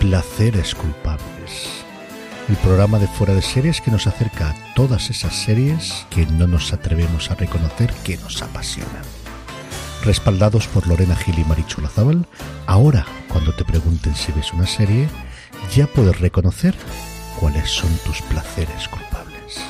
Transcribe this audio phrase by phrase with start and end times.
[0.00, 1.84] Placeres culpables.
[2.48, 6.46] El programa de fuera de series que nos acerca a todas esas series que no
[6.46, 9.02] nos atrevemos a reconocer que nos apasionan.
[10.02, 12.26] Respaldados por Lorena Gil y Marichu Lazábal,
[12.66, 15.06] ahora cuando te pregunten si ves una serie,
[15.76, 16.74] ya puedes reconocer
[17.38, 19.60] cuáles son tus placeres culpables.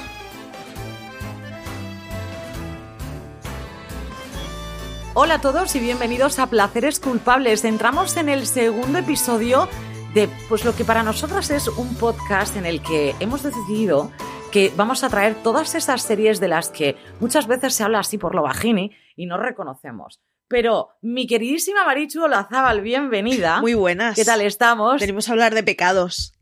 [5.15, 7.64] Hola a todos y bienvenidos a Placeres Culpables.
[7.64, 9.68] Entramos en el segundo episodio
[10.14, 14.11] de pues lo que para nosotras es un podcast en el que hemos decidido
[14.51, 18.18] que vamos a traer todas esas series de las que muchas veces se habla así
[18.18, 20.21] por lo bajini y no reconocemos.
[20.49, 23.61] Pero mi queridísima Marichu Olazábal, bienvenida.
[23.61, 24.17] Muy buenas.
[24.17, 25.01] ¿Qué tal estamos?
[25.01, 26.32] Venimos a hablar de pecados.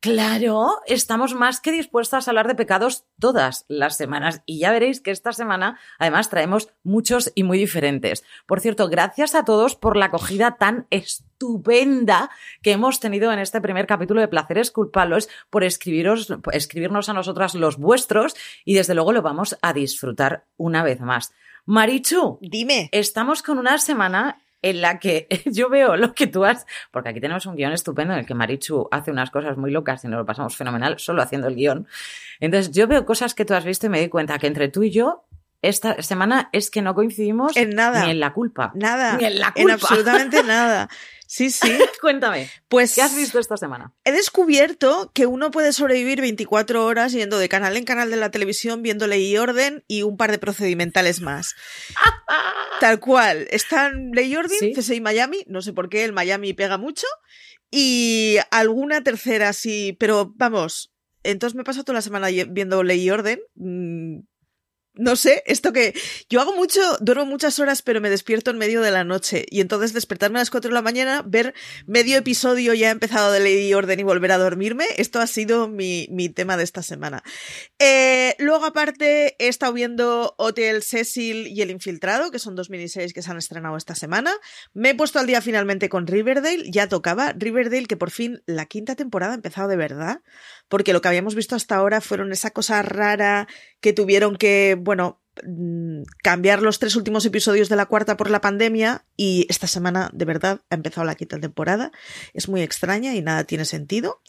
[0.00, 5.00] Claro, estamos más que dispuestas a hablar de pecados todas las semanas y ya veréis
[5.00, 8.24] que esta semana además traemos muchos y muy diferentes.
[8.46, 11.33] Por cierto, gracias a todos por la acogida tan estupenda
[12.62, 17.12] que hemos tenido en este primer capítulo de Placeres Culpables, por escribiros, por escribirnos a
[17.12, 21.32] nosotras los vuestros y desde luego lo vamos a disfrutar una vez más.
[21.66, 22.88] Marichu, Dime.
[22.92, 27.20] estamos con una semana en la que yo veo lo que tú has, porque aquí
[27.20, 30.18] tenemos un guion estupendo en el que Marichu hace unas cosas muy locas y nos
[30.18, 31.86] lo pasamos fenomenal solo haciendo el guion.
[32.40, 34.82] Entonces yo veo cosas que tú has visto y me doy cuenta que entre tú
[34.82, 35.24] y yo
[35.62, 38.04] esta semana es que no coincidimos En nada.
[38.04, 38.70] ni en la culpa.
[38.74, 39.16] Nada.
[39.16, 39.72] Ni en la En culpa.
[39.74, 40.90] absolutamente nada.
[41.26, 41.68] Sí, sí.
[42.00, 43.92] Cuéntame, Pues ¿qué has visto esta semana?
[44.04, 48.30] he descubierto que uno puede sobrevivir 24 horas yendo de canal en canal de la
[48.30, 51.54] televisión, viendo ley y orden y un par de procedimentales más.
[52.80, 53.46] Tal cual.
[53.50, 54.72] Están ley y orden, Sí.
[54.74, 57.06] CSI Miami, no sé por qué el Miami pega mucho,
[57.70, 63.10] y alguna tercera sí, pero vamos, entonces me paso toda la semana viendo ley y
[63.10, 63.40] orden.
[63.54, 64.18] mm,
[64.96, 65.94] no sé, esto que
[66.30, 69.44] yo hago mucho, duermo muchas horas, pero me despierto en medio de la noche.
[69.50, 71.54] Y entonces despertarme a las 4 de la mañana, ver
[71.86, 75.68] medio episodio ya empezado de Ley y Orden y volver a dormirme, esto ha sido
[75.68, 77.24] mi, mi tema de esta semana.
[77.78, 83.12] Eh, luego, aparte, he estado viendo Hotel Cecil y El Infiltrado, que son dos miniseries
[83.12, 84.32] que se han estrenado esta semana.
[84.72, 87.32] Me he puesto al día finalmente con Riverdale, ya tocaba.
[87.36, 90.22] Riverdale, que por fin la quinta temporada ha empezado de verdad,
[90.68, 93.48] porque lo que habíamos visto hasta ahora fueron esa cosa rara
[93.80, 98.40] que tuvieron que, bueno, mm, cambiar los tres últimos episodios de la cuarta por la
[98.40, 101.90] pandemia y esta semana de verdad ha empezado la quinta temporada.
[102.32, 104.20] Es muy extraña y nada tiene sentido.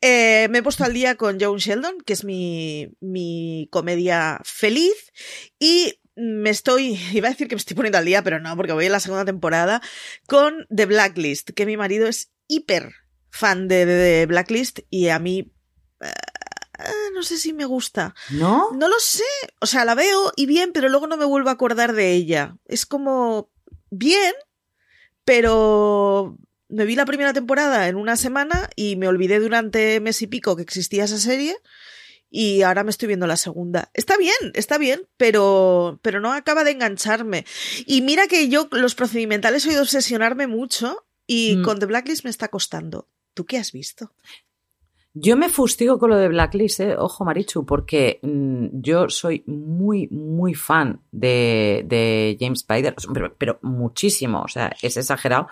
[0.00, 5.12] Eh, me he puesto al día con Joan Sheldon, que es mi, mi comedia feliz
[5.58, 8.72] y me estoy, iba a decir que me estoy poniendo al día, pero no, porque
[8.72, 9.80] voy en la segunda temporada,
[10.26, 12.92] con The Blacklist, que mi marido es hiper
[13.30, 15.52] fan de, de- de Blacklist y a mí
[16.00, 16.10] eh,
[17.20, 18.14] no sé si me gusta.
[18.30, 18.70] ¿No?
[18.72, 19.24] No lo sé.
[19.60, 22.56] O sea, la veo y bien, pero luego no me vuelvo a acordar de ella.
[22.66, 23.50] Es como
[23.90, 24.32] bien,
[25.24, 26.36] pero
[26.68, 30.56] me vi la primera temporada en una semana y me olvidé durante mes y pico
[30.56, 31.56] que existía esa serie.
[32.30, 33.90] Y ahora me estoy viendo la segunda.
[33.92, 37.44] Está bien, está bien, pero, pero no acaba de engancharme.
[37.86, 41.62] Y mira que yo los procedimentales he oído obsesionarme mucho y Mm.
[41.64, 43.08] con The Blacklist me está costando.
[43.34, 44.12] ¿Tú qué has visto?
[45.22, 46.96] Yo me fustigo con lo de Blacklist, ¿eh?
[46.96, 53.58] ojo Marichu, porque mm, yo soy muy, muy fan de, de James Spider, pero, pero
[53.62, 55.48] muchísimo, o sea, es exagerado.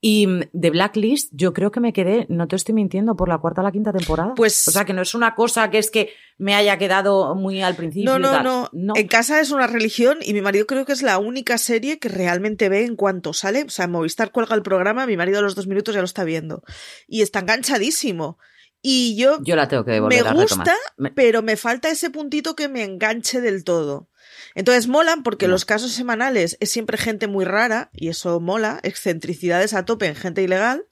[0.00, 3.38] Y mm, de Blacklist, yo creo que me quedé, no te estoy mintiendo, por la
[3.38, 4.34] cuarta o la quinta temporada.
[4.36, 7.62] Pues- O sea, que no es una cosa que es que me haya quedado muy
[7.62, 8.10] al principio.
[8.10, 8.44] No, y no, tal.
[8.44, 8.92] no, no.
[8.96, 12.08] En casa es una religión y mi marido creo que es la única serie que
[12.08, 13.64] realmente ve en cuanto sale.
[13.64, 16.22] O sea, Movistar cuelga el programa, mi marido a los dos minutos ya lo está
[16.24, 16.62] viendo.
[17.08, 18.38] Y está enganchadísimo.
[18.80, 22.54] Y yo, Yo la tengo que me a gusta, Me- pero me falta ese puntito
[22.54, 24.08] que me enganche del todo.
[24.54, 25.52] Entonces molan porque No.
[25.52, 30.14] los casos semanales es siempre gente muy rara y eso mola, excentricidades a tope en
[30.14, 30.86] gente ilegal,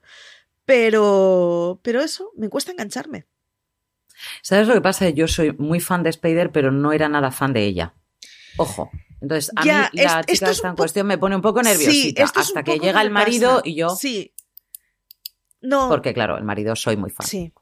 [0.64, 3.26] pero pero eso me cuesta engancharme.
[4.42, 5.08] ¿Sabes lo que pasa?
[5.10, 7.94] Yo soy muy fan de Spider, pero no era nada fan de ella.
[8.56, 8.90] Ojo.
[9.20, 11.42] Entonces, a Ya, mí la es- chica es esta un en cuestión me pone un
[11.42, 13.62] poco nerviosita Sí, esto es hasta que llega el marido pasa.
[13.68, 14.32] y yo, Sí.
[15.60, 15.88] No.
[15.88, 17.26] porque claro, el marido soy muy fan.
[17.26, 17.52] Sí.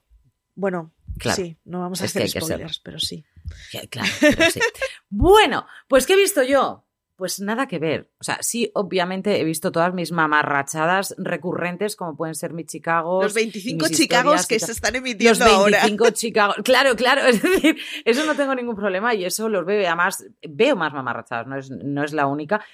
[0.54, 1.36] Bueno, Claro.
[1.36, 3.24] sí, no vamos a hacer spoilers, pero sí.
[3.70, 4.60] Que, Claro, pero sí.
[5.08, 6.84] bueno, pues ¿qué he visto yo?
[7.16, 8.10] Pues nada que ver.
[8.18, 13.22] O sea, sí, obviamente he visto todas mis mamarrachadas recurrentes, como pueden ser mi Chicago.
[13.22, 15.78] Los 25 mis Chicagos que se están Los emitiendo ahora.
[15.82, 16.54] 25 Chicago.
[16.64, 17.20] Claro, claro.
[17.28, 19.86] Es decir, eso no tengo ningún problema y eso los veo.
[19.86, 22.64] Además, veo más mamarrachadas, no es, no es la única.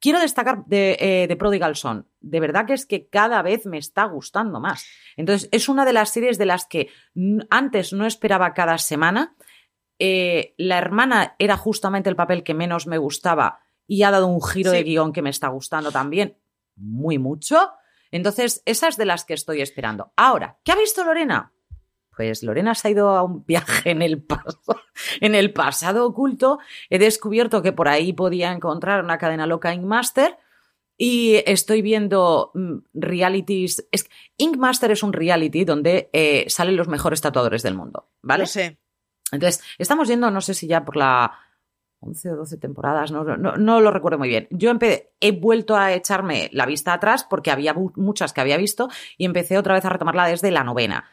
[0.00, 2.08] Quiero destacar de, eh, de Prodigal Son.
[2.20, 4.86] De verdad que es que cada vez me está gustando más.
[5.16, 6.88] Entonces, es una de las series de las que
[7.50, 9.34] antes no esperaba cada semana.
[9.98, 14.42] Eh, la hermana era justamente el papel que menos me gustaba y ha dado un
[14.42, 14.76] giro Sí.
[14.76, 16.36] de guion que me está gustando también
[16.76, 17.70] muy mucho.
[18.12, 20.12] Entonces, esas de las que estoy esperando.
[20.16, 21.52] Ahora, ¿qué ha visto Lorena?
[22.16, 24.80] Pues Lorena se ha ido a un viaje en el, pasado,
[25.20, 26.58] en el pasado oculto.
[26.88, 30.38] He descubierto que por ahí podía encontrar una cadena loca Inkmaster
[30.96, 33.86] y estoy viendo mm, realities.
[33.92, 34.08] Es,
[34.38, 38.44] Inkmaster es un reality donde eh, salen los mejores tatuadores del mundo, ¿vale?
[38.44, 38.78] Lo sé.
[39.32, 41.32] Entonces, estamos yendo, no sé si ya por la
[42.00, 44.46] 11 o 12 temporadas, no, no, no lo recuerdo muy bien.
[44.50, 44.72] Yo
[45.20, 49.24] he vuelto a echarme la vista atrás porque había mu- muchas que había visto y
[49.24, 51.10] empecé otra vez a retomarla desde la novena.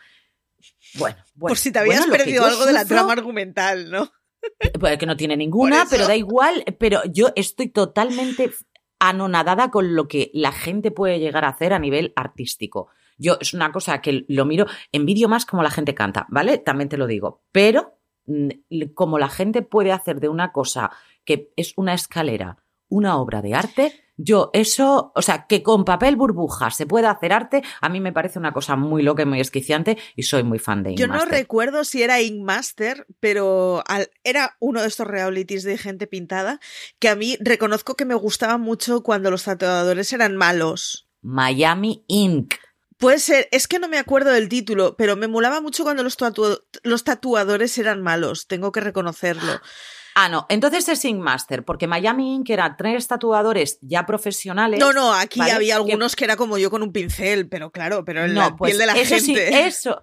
[0.96, 4.12] Bueno, bueno Por si te habías bueno, perdido algo de la trama argumental, ¿no?
[4.80, 6.66] Pues que no tiene ninguna, pero da igual.
[6.78, 8.52] Pero yo estoy totalmente
[9.00, 12.90] anonadada con lo que la gente puede llegar a hacer a nivel artístico.
[13.18, 16.58] Yo es una cosa que lo miro, envidio más como la gente canta, ¿vale?
[16.58, 17.44] También te lo digo.
[17.52, 18.50] Pero mm,
[18.94, 20.92] como la gente puede hacer de una cosa
[21.26, 22.63] que es una escalera,
[22.94, 27.34] una obra de arte, yo eso, o sea, que con papel burbuja se pueda hacer
[27.34, 30.60] arte, a mí me parece una cosa muy loca y muy esquiciante y soy muy
[30.60, 35.08] fan de Yo no Ink recuerdo si era Inkmaster, pero al- era uno de estos
[35.08, 36.60] realities de gente pintada
[37.00, 41.10] que a mí reconozco que me gustaba mucho cuando los tatuadores eran malos.
[41.24, 42.54] Miami Inc.
[43.00, 46.18] Puede ser, es que no me acuerdo del título, pero me molaba mucho cuando los,
[46.20, 49.54] tatu- los tatuadores eran malos, tengo que reconocerlo.
[50.16, 52.50] Ah, no, entonces es Ink Master, porque Miami Inc.
[52.50, 54.80] era tres tatuadores ya profesionales.
[54.80, 55.54] No, no, aquí ¿vale?
[55.54, 56.26] había algunos que...
[56.26, 58.86] era como yo con un pincel, pero claro, pero en No, la pues piel de
[58.86, 59.66] la eso sí, gente.
[59.66, 60.02] eso.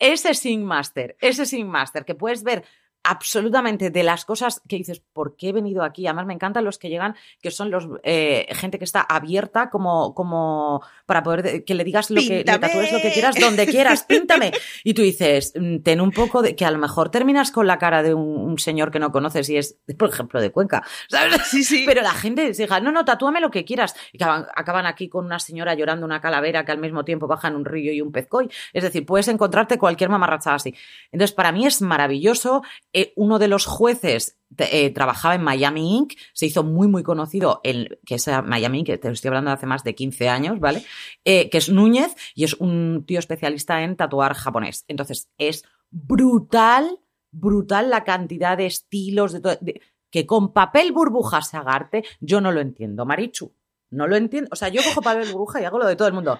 [0.00, 2.64] Ese es Ink Master, ese es Ink Master, que puedes ver
[3.04, 6.06] absolutamente de las cosas que dices, ¿por qué he venido aquí?
[6.06, 10.14] Además, me encantan los que llegan, que son los eh, gente que está abierta como,
[10.14, 13.66] como para poder de- que le digas lo que le tatúes lo que quieras, donde
[13.66, 14.52] quieras, píntame.
[14.82, 17.78] Y tú dices, mm, ten un poco de que a lo mejor terminas con la
[17.78, 20.82] cara de un, un señor que no conoces y es, por ejemplo, de Cuenca.
[21.08, 21.42] ¿sabes?
[21.46, 21.84] Sí, sí.
[21.86, 23.94] Pero la gente diga, no, no, tatúame lo que quieras.
[24.12, 27.48] Y acaban, acaban aquí con una señora llorando una calavera que al mismo tiempo baja
[27.48, 28.48] en un río y un pezcoy.
[28.72, 30.74] Es decir, puedes encontrarte cualquier mamarrachada así.
[31.12, 32.62] Entonces, para mí es maravilloso.
[32.94, 37.60] Eh, uno de los jueces eh, trabajaba en Miami Inc., se hizo muy, muy conocido,
[37.64, 40.60] el, que es Miami Inc., que te estoy hablando de hace más de 15 años,
[40.60, 40.84] ¿vale?
[41.24, 44.84] Eh, que es Núñez y es un tío especialista en tatuar japonés.
[44.88, 47.00] Entonces, es brutal,
[47.32, 49.80] brutal la cantidad de estilos, de de-
[50.10, 53.52] que con papel burbuja se haga arte, yo no lo entiendo, Marichu.
[53.90, 54.48] No lo entiendo.
[54.52, 56.38] O sea, yo cojo papel burbuja y hago lo de todo el mundo.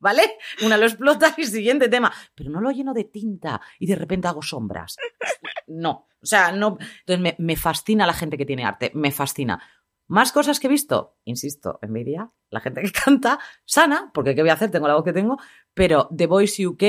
[0.00, 0.38] ¿Vale?
[0.64, 2.12] Una lo explota y siguiente tema.
[2.34, 4.96] Pero no lo lleno de tinta y de repente hago sombras.
[5.66, 6.08] No.
[6.20, 6.78] O sea, no.
[7.00, 8.92] Entonces me, me fascina la gente que tiene arte.
[8.94, 9.60] Me fascina.
[10.08, 14.50] Más cosas que he visto, insisto, envidia, la gente que canta, sana, porque ¿qué voy
[14.50, 14.70] a hacer?
[14.70, 15.38] Tengo la voz que tengo,
[15.74, 16.82] pero The Voice UK,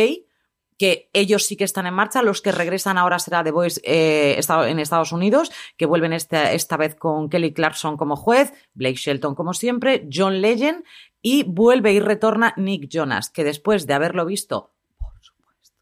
[0.77, 4.39] que ellos sí que están en marcha, los que regresan ahora será The Voice eh,
[4.39, 9.35] en Estados Unidos, que vuelven esta, esta vez con Kelly Clarkson como juez, Blake Shelton
[9.35, 10.85] como siempre, John Legend,
[11.21, 15.77] y vuelve y retorna Nick Jonas, que después de haberlo visto, por supuesto,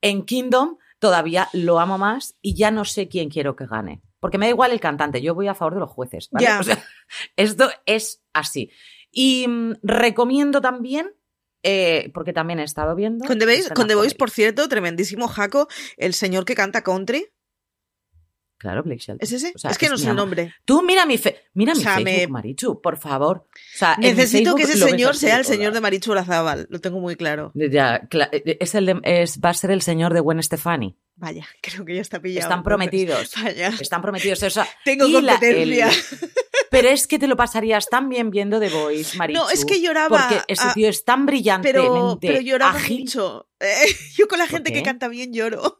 [0.00, 4.02] en Kingdom, todavía lo amo más y ya no sé quién quiero que gane.
[4.18, 6.30] Porque me da igual el cantante, yo voy a favor de los jueces.
[6.32, 6.84] O sea,
[7.36, 8.70] esto es así.
[9.10, 11.14] Y mm, recomiendo también,
[11.62, 13.26] eh, porque también he estado viendo.
[13.26, 17.26] Con The Voice, con The Voice, por cierto, tremendísimo Jaco, el señor que canta country.
[18.58, 19.18] Claro, Blake Shelton.
[19.20, 19.52] ¿Es ese?
[19.54, 20.54] O sea, es que no mi sé el nombre.
[20.64, 23.46] Tú mira mi, fe- mira mi O sea, Facebook, me- Marichu, por favor.
[23.54, 25.56] O sea, Necesito que ese señor sea el todas.
[25.56, 27.52] señor de Marichu Olazábal, lo tengo muy claro.
[27.54, 28.08] Ya,
[28.44, 30.96] es el de- es, va a ser el señor de Gwen Stefani.
[31.16, 32.46] Vaya, creo que ya está pillado.
[32.46, 33.32] Están prometidos.
[33.42, 33.68] Vaya.
[33.80, 34.42] Están prometidos.
[34.42, 35.88] O sea, Tengo y la- competencia.
[35.90, 36.30] el-
[36.70, 39.38] Pero es que te lo pasarías tan bien viendo The Voice, Marichu.
[39.40, 40.08] No, es que lloraba.
[40.28, 43.00] Porque ese tío es tan brillantemente pero, pero lloraba ágil.
[43.00, 43.48] mucho.
[43.60, 43.66] Eh,
[44.16, 45.76] yo con la gente que canta bien lloro.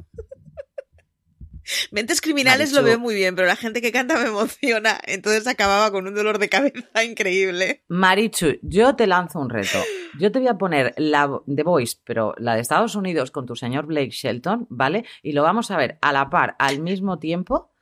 [1.91, 2.77] Mentes criminales Marichu.
[2.77, 4.99] lo veo muy bien, pero la gente que canta me emociona.
[5.05, 7.83] Entonces acababa con un dolor de cabeza increíble.
[7.89, 9.79] Marichu, yo te lanzo un reto.
[10.19, 13.57] Yo te voy a poner la The Voice, pero la de Estados Unidos con tu
[13.57, 15.05] señor Blake Shelton, ¿vale?
[15.23, 17.76] Y lo vamos a ver a la par, al mismo tiempo,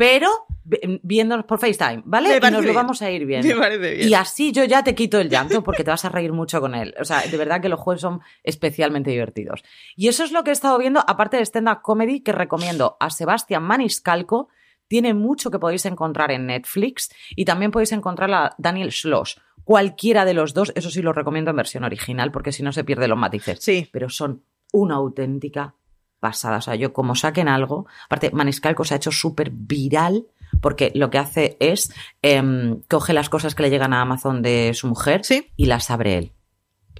[0.00, 0.30] pero
[0.64, 2.38] vi- viéndonos por FaceTime, ¿vale?
[2.38, 3.46] Y nos lo vamos a ir viendo.
[3.46, 4.08] Me parece bien.
[4.08, 6.74] Y así yo ya te quito el llanto porque te vas a reír mucho con
[6.74, 6.94] él.
[6.98, 9.62] O sea, de verdad que los juegos son especialmente divertidos.
[9.96, 13.10] Y eso es lo que he estado viendo, aparte de stand-up comedy, que recomiendo a
[13.10, 14.48] Sebastián Maniscalco.
[14.88, 19.38] Tiene mucho que podéis encontrar en Netflix y también podéis encontrar a Daniel Schloss.
[19.64, 22.84] Cualquiera de los dos, eso sí lo recomiendo en versión original porque si no se
[22.84, 23.58] pierden los matices.
[23.60, 23.86] Sí.
[23.92, 24.42] Pero son
[24.72, 25.74] una auténtica
[26.20, 26.58] pasada.
[26.58, 30.26] O sea, yo como saquen algo, aparte Maniscalco se ha hecho súper viral
[30.60, 34.72] porque lo que hace es em, coge las cosas que le llegan a Amazon de
[34.74, 35.50] su mujer Sí.
[35.56, 36.32] y las abre él.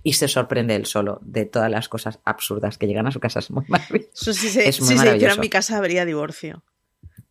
[0.02, 3.40] Y se sorprende él solo de todas las cosas absurdas que llegan a su casa.
[3.40, 4.10] Es muy maravilloso.
[4.14, 5.34] Eso sí, se, Es muy sí se hiciera maravilloso.
[5.34, 6.64] en mi casa habría divorcio.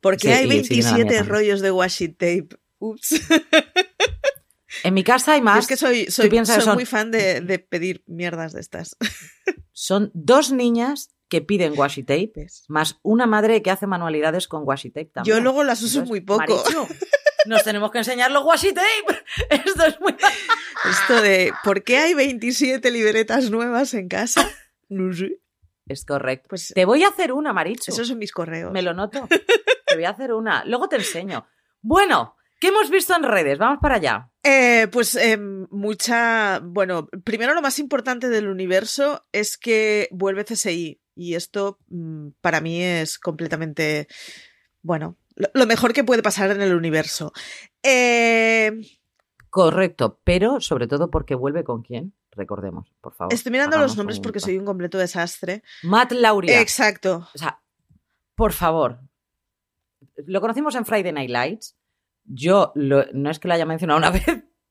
[0.01, 1.25] Porque Sí, hay y sí, en la mía 27 también.
[1.27, 2.49] rollos de washi tape.
[2.79, 3.21] Ups.
[4.83, 5.55] En mi casa hay más.
[5.55, 8.95] Yo es que soy, soy, soy son- muy fan de, de pedir mierdas de estas.
[9.73, 14.89] Son dos niñas que piden washi tape, más una madre que hace manualidades con washi
[14.89, 15.37] tape también.
[15.37, 16.39] Yo luego las uso Entonces, muy poco.
[16.39, 16.87] Marichu,
[17.45, 19.23] nos tenemos que enseñar los washi tape.
[19.49, 20.15] Esto es muy...
[20.89, 24.49] Esto de ¿por qué hay 27 libretas nuevas en casa?
[24.91, 25.39] No sé.
[25.85, 26.47] Es correcto.
[26.49, 27.91] Pues Te voy a hacer una, Marichu.
[27.91, 28.71] esos son mis correos.
[28.71, 29.27] Me lo noto.
[29.85, 30.65] Te voy a hacer una.
[30.65, 31.45] Luego te enseño.
[31.81, 33.59] Bueno, ¿qué hemos visto en redes?
[33.59, 34.31] Vamos para allá.
[34.41, 36.59] Eh, pues eh, mucha.
[36.63, 40.98] Bueno, primero lo más importante del universo es que vuelve CSI.
[41.15, 44.07] Y esto mm, para mí es completamente.
[44.81, 45.17] Bueno,
[45.53, 47.33] lo, mejor que puede pasar en el universo.
[47.83, 48.71] Eh,
[49.49, 53.33] Correcto, pero sobre todo porque vuelve con quién, recordemos, por favor.
[53.33, 55.63] estoy mirando los nombres porque soy un completo desastre.
[55.81, 56.61] Matt Lauria.
[56.61, 57.27] Exacto.
[57.33, 57.59] O sea,
[58.35, 58.99] por favor.
[60.17, 61.75] Lo conocimos en Friday Night Lights.
[62.25, 64.23] Yo lo- no es que lo haya mencionado una vez.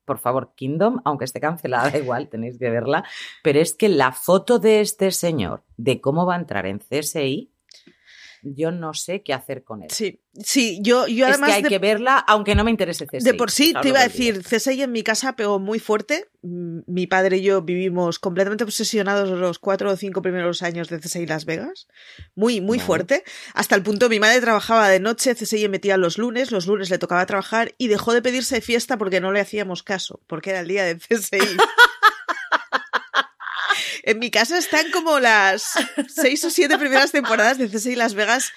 [0.09, 3.05] Por favor, Kingdom, aunque esté cancelada, da igual, tenéis que verla.
[3.45, 7.53] Pero es que la foto de este señor, de cómo va a entrar en CSI,
[8.43, 9.91] yo no sé qué hacer con él.
[9.91, 13.07] Sí, sí, yo, yo es además que hay de, que verla, aunque no me interese
[13.07, 13.25] CSI.
[13.25, 16.29] de por sí ¿sabes te iba a decir, CSI en mi casa pegó muy fuerte.
[16.41, 21.27] Mi padre y yo vivimos completamente obsesionados los cuatro o cinco primeros años de CSI
[21.27, 21.89] Las Vegas.
[22.37, 23.25] Muy, muy fuerte.
[23.55, 26.99] Hasta el punto, mi madre trabajaba de noche, CSI emitía los lunes, los lunes le
[26.99, 30.69] tocaba trabajar y dejó de pedirse fiesta porque no le hacíamos caso, porque era el
[30.69, 31.39] día de CSI.
[34.09, 35.73] En mi casa están como las
[36.09, 38.53] seis o siete primeras temporadas de CSI Las Vegas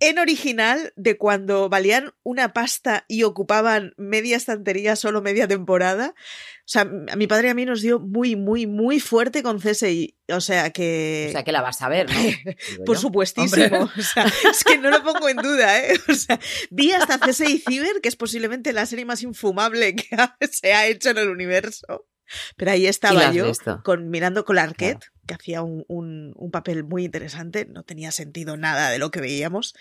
[0.00, 6.12] en original de cuando valían una pasta y ocupaban media estantería solo media temporada.
[6.16, 9.60] O sea, a mi padre y a mí nos dio muy, muy, muy fuerte con
[9.60, 10.18] CSI.
[10.28, 11.26] O sea que...
[11.28, 12.16] O sea, que la vas a ver, ¿no?
[12.84, 13.64] Por supuestísimo.
[13.64, 13.92] Hombre.
[13.96, 16.00] O sea, es que no lo pongo en duda, ¿eh?
[16.08, 20.18] O sea, vi hasta CSI Cyber, que es posiblemente la serie más infumable que
[20.50, 22.08] se ha hecho en el universo.
[22.56, 23.44] Pero ahí la estaba yo,
[23.82, 27.66] con, mirando con Arquette, que hacía un, un- un papel muy interesante.
[27.66, 29.74] No tenía sentido nada de lo que veíamos.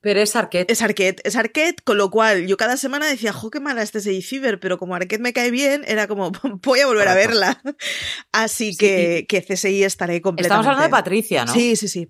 [0.00, 0.70] Pero es Arquette.
[0.70, 3.98] Es Arquette, es Arquette, con lo cual yo cada semana decía, jo, qué mala este
[3.98, 6.30] CSI Cyber, pero como Arquette me cae bien, era como,
[6.62, 7.60] voy a volver a verla.
[8.32, 10.46] Así Sí, que, que CSI estaré completamente.
[10.54, 11.52] Estamos hablando de Patricia, ¿no?
[11.52, 12.08] Sí, sí, sí.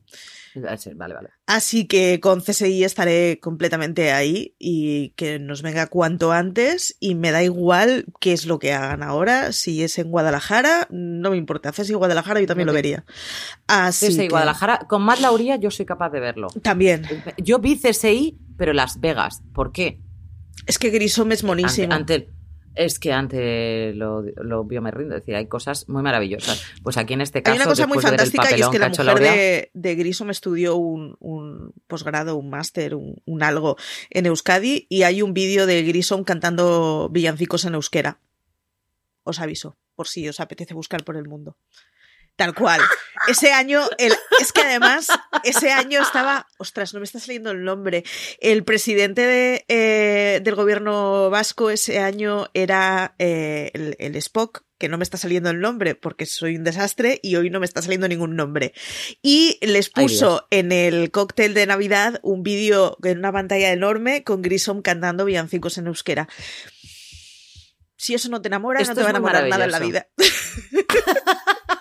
[0.63, 1.29] Vale, vale.
[1.47, 7.31] Así que con CSI estaré completamente ahí y que nos venga cuanto antes y me
[7.31, 9.53] da igual qué es lo que hagan ahora.
[9.53, 11.73] Si es en Guadalajara, no me importa.
[11.73, 13.05] CSI Guadalajara yo también lo vería.
[13.67, 14.79] Así CSI que- Guadalajara.
[14.89, 16.49] Con Matt Lauria yo soy capaz de verlo.
[16.63, 17.03] También.
[17.39, 19.43] Yo vi CSI, pero Las Vegas.
[19.55, 20.01] ¿Por qué?
[20.67, 21.93] Es que Grissom es monísimo.
[21.93, 22.36] Ante, ante-
[22.77, 25.17] es que ante lo, lo vio me rindo.
[25.17, 26.63] Es decir, hay cosas muy maravillosas.
[26.83, 27.55] Pues aquí en este caso.
[27.55, 31.17] Hay una cosa muy fantástica y es que la mujer de, de Grissom estudió un,
[31.19, 33.77] un posgrado, un máster, un, un algo
[34.11, 38.21] en Euskadi y hay un vídeo de Grissom cantando villancicos en euskera.
[39.25, 41.57] Os aviso, por si os apetece buscar por el mundo.
[42.37, 42.81] Tal cual.
[43.29, 45.09] Ese año, el, es que además,
[45.43, 48.05] ese año estaba, ostras, no me está saliendo el nombre.
[48.41, 54.89] El presidente de, eh, del gobierno vasco ese año era eh, el, el Spock, que
[54.89, 57.81] no me está saliendo el nombre porque soy un desastre y hoy no me está
[57.81, 58.75] saliendo ningún nombre.
[59.23, 64.25] Y les Ay, puso en el cóctel de Navidad un vídeo en una pantalla enorme
[64.25, 66.29] con Grissom cantando villancicos en euskera.
[67.97, 70.09] Si eso no te enamora, Esto no te va a enamorar nada en la vida.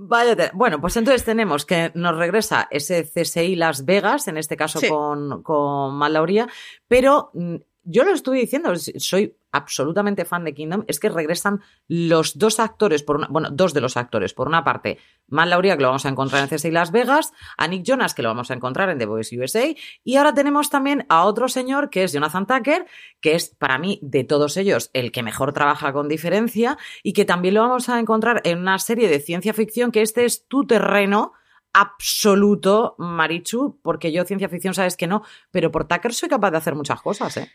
[0.00, 4.78] Vaya Bueno, pues entonces tenemos que nos regresa ese CSI Las Vegas, en este caso
[4.78, 4.88] Sí.
[4.88, 6.48] con, con Matt Lauria,
[6.86, 12.38] pero mm, yo lo estuve diciendo, soy absolutamente fan de Kingdom, es que regresan los
[12.38, 14.34] dos actores, por una, bueno, dos de los actores.
[14.34, 17.66] Por una parte, Matt Lauria, que lo vamos a encontrar en CSI Las Vegas, a
[17.66, 19.74] Nick Jonas, que lo vamos a encontrar en The Voice USA,
[20.04, 22.86] y ahora tenemos también a otro señor, que es Jonathan Tucker,
[23.20, 27.24] que es para mí, de todos ellos, el que mejor trabaja con diferencia, y que
[27.24, 30.66] también lo vamos a encontrar en una serie de ciencia ficción, que este es tu
[30.66, 31.32] terreno
[31.72, 36.56] absoluto, Marichu, porque yo ciencia ficción sabes que no, pero por Tucker soy capaz de
[36.56, 37.50] hacer muchas cosas, ¿eh?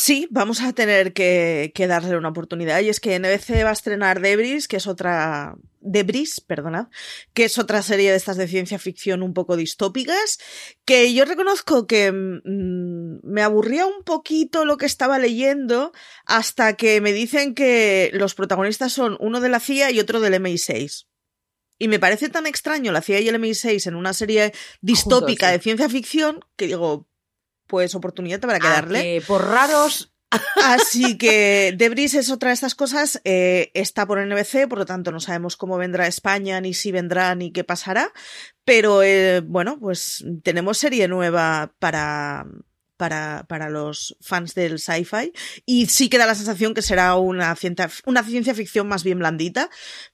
[0.00, 2.80] Sí, vamos a tener que, que darle una oportunidad.
[2.80, 5.56] Y es que NBC va a estrenar Debris, que es otra.
[5.82, 6.86] Debris, perdonad,
[7.34, 10.38] que es otra serie de estas de ciencia ficción un poco distópicas,
[10.86, 15.92] que yo reconozco que mm, me aburría un poquito lo que estaba leyendo
[16.24, 20.32] hasta que me dicen que los protagonistas son uno de la CIA y otro del
[20.34, 21.08] MI6.
[21.78, 25.52] Y me parece tan extraño la CIA y el MI6 en una serie distópica sí.
[25.52, 27.09] de ciencia ficción que digo,
[27.70, 29.02] pues oportunidad habrá que A darle.
[29.02, 30.12] que por raros
[30.62, 33.20] Así que Debris es otra de estas cosas.
[33.24, 36.92] eh, está por NBC, por lo tanto no sabemos cómo vendrá a España, ni si
[36.92, 38.12] vendrá, ni qué pasará.
[38.64, 42.46] Pero eh, bueno, pues tenemos serie nueva para,
[42.96, 45.32] para, para los fans del sci-fi.
[45.66, 49.18] Y sí que da la sensación que será una ciencia, una ciencia ficción más bien
[49.18, 49.68] blandita,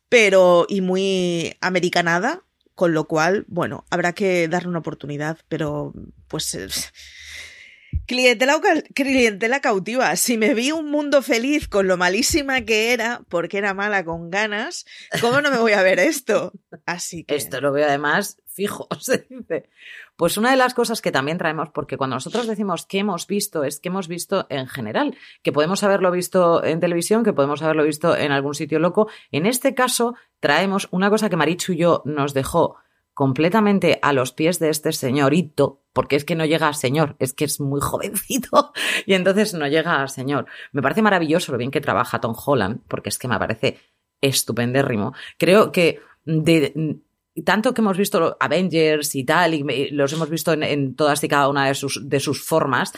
[0.09, 2.43] pero y muy americanada,
[2.77, 5.95] con lo cual, bueno, habrá que darle una oportunidad, pero
[6.29, 6.69] pues eh,
[8.07, 8.61] clientela,
[8.95, 10.15] clientela cautiva.
[10.17, 14.31] Si me vi un mundo feliz con lo malísima que era, porque era mala con
[14.31, 14.85] ganas,
[15.23, 16.53] ¿cómo no me voy a ver esto?
[16.85, 17.35] Así que...
[17.35, 19.69] Esto lo veo además fijo, se dice.
[20.17, 23.63] Pues una de las cosas que también traemos, porque cuando nosotros decimos que hemos visto,
[23.63, 27.85] es que hemos visto en general, que podemos haberlo visto en televisión, que podemos haberlo
[27.85, 29.09] visto en algún sitio loco.
[29.31, 32.77] En este caso, traemos una cosa que Marichu y yo nos dejó
[33.13, 37.33] completamente a los pies de este señorito, porque es que no llega a señor, es
[37.33, 38.73] que es muy jovencito
[39.07, 40.47] y entonces no llega a señor.
[40.73, 43.79] Me parece maravilloso lo bien que trabaja Tom Holland, porque es que me parece
[44.21, 45.15] estupendérrimo.
[45.39, 47.01] Creo que de,
[47.45, 51.49] tanto que hemos visto Avengers y tal, y los hemos visto en, todas y cada
[51.49, 52.93] una de sus, formas,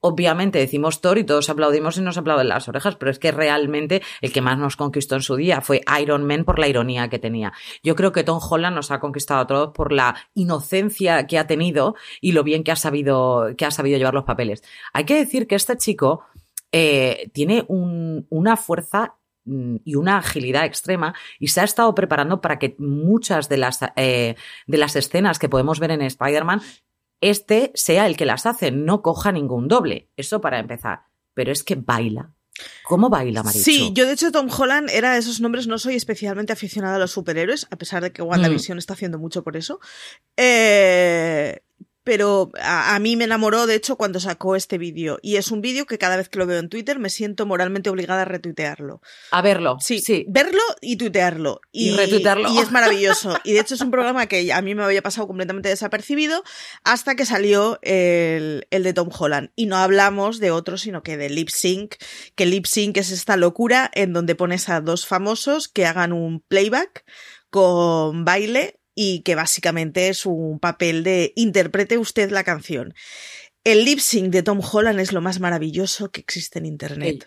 [0.00, 4.02] obviamente decimos Thor y todos aplaudimos y nos aplauden las orejas, pero es que realmente
[4.20, 7.18] el que más nos conquistó en su día fue Iron Man por la ironía que
[7.18, 7.52] tenía.
[7.82, 11.46] Yo creo que Tom Holland nos ha conquistado a todos por la inocencia que ha
[11.46, 14.62] tenido y lo bien que ha sabido, que ha sabido llevar los papeles.
[14.92, 16.24] Hay que decir que este chico
[16.70, 19.14] eh, tiene una fuerza
[19.46, 24.36] y una agilidad extrema y se ha estado preparando para que muchas de las, eh,
[24.66, 26.62] de las escenas que podemos ver en Spider-Man,
[27.20, 30.10] este sea el que las hace, no coja ningún doble.
[30.16, 31.04] Eso para empezar.
[31.34, 32.32] Pero es que baila.
[32.84, 33.64] ¿Cómo baila Marichu?
[33.64, 36.98] Sí, yo de hecho Tom Holland era de esos nombres, no soy especialmente aficionada a
[36.98, 38.78] los superhéroes, a pesar de que WandaVision mm.
[38.78, 39.80] está haciendo mucho por eso.
[40.36, 41.62] Eh,
[42.04, 45.18] pero a, mí me enamoró, de hecho, cuando sacó este vídeo.
[45.22, 47.88] Y es un vídeo que cada vez que lo veo en Twitter me siento moralmente
[47.88, 49.00] obligada a retuitearlo.
[49.30, 49.78] A verlo.
[49.80, 50.26] Sí, sí.
[50.28, 51.62] Verlo y tuitearlo.
[51.72, 52.52] Y, retuitearlo.
[52.52, 53.38] Y es maravilloso.
[53.42, 56.44] y de hecho es un programa que a mí me había pasado completamente desapercibido
[56.84, 59.50] hasta que salió el, el de Tom Holland.
[59.56, 61.94] Y no hablamos de otro, sino que de Lip Sync.
[62.34, 66.40] Que Lip Sync es esta locura en donde pones a dos famosos que hagan un
[66.40, 67.06] playback
[67.48, 72.94] con baile y que básicamente es un papel de interprete usted la canción.
[73.64, 77.26] El lip sync de Tom Holland es lo más maravilloso que existe en internet.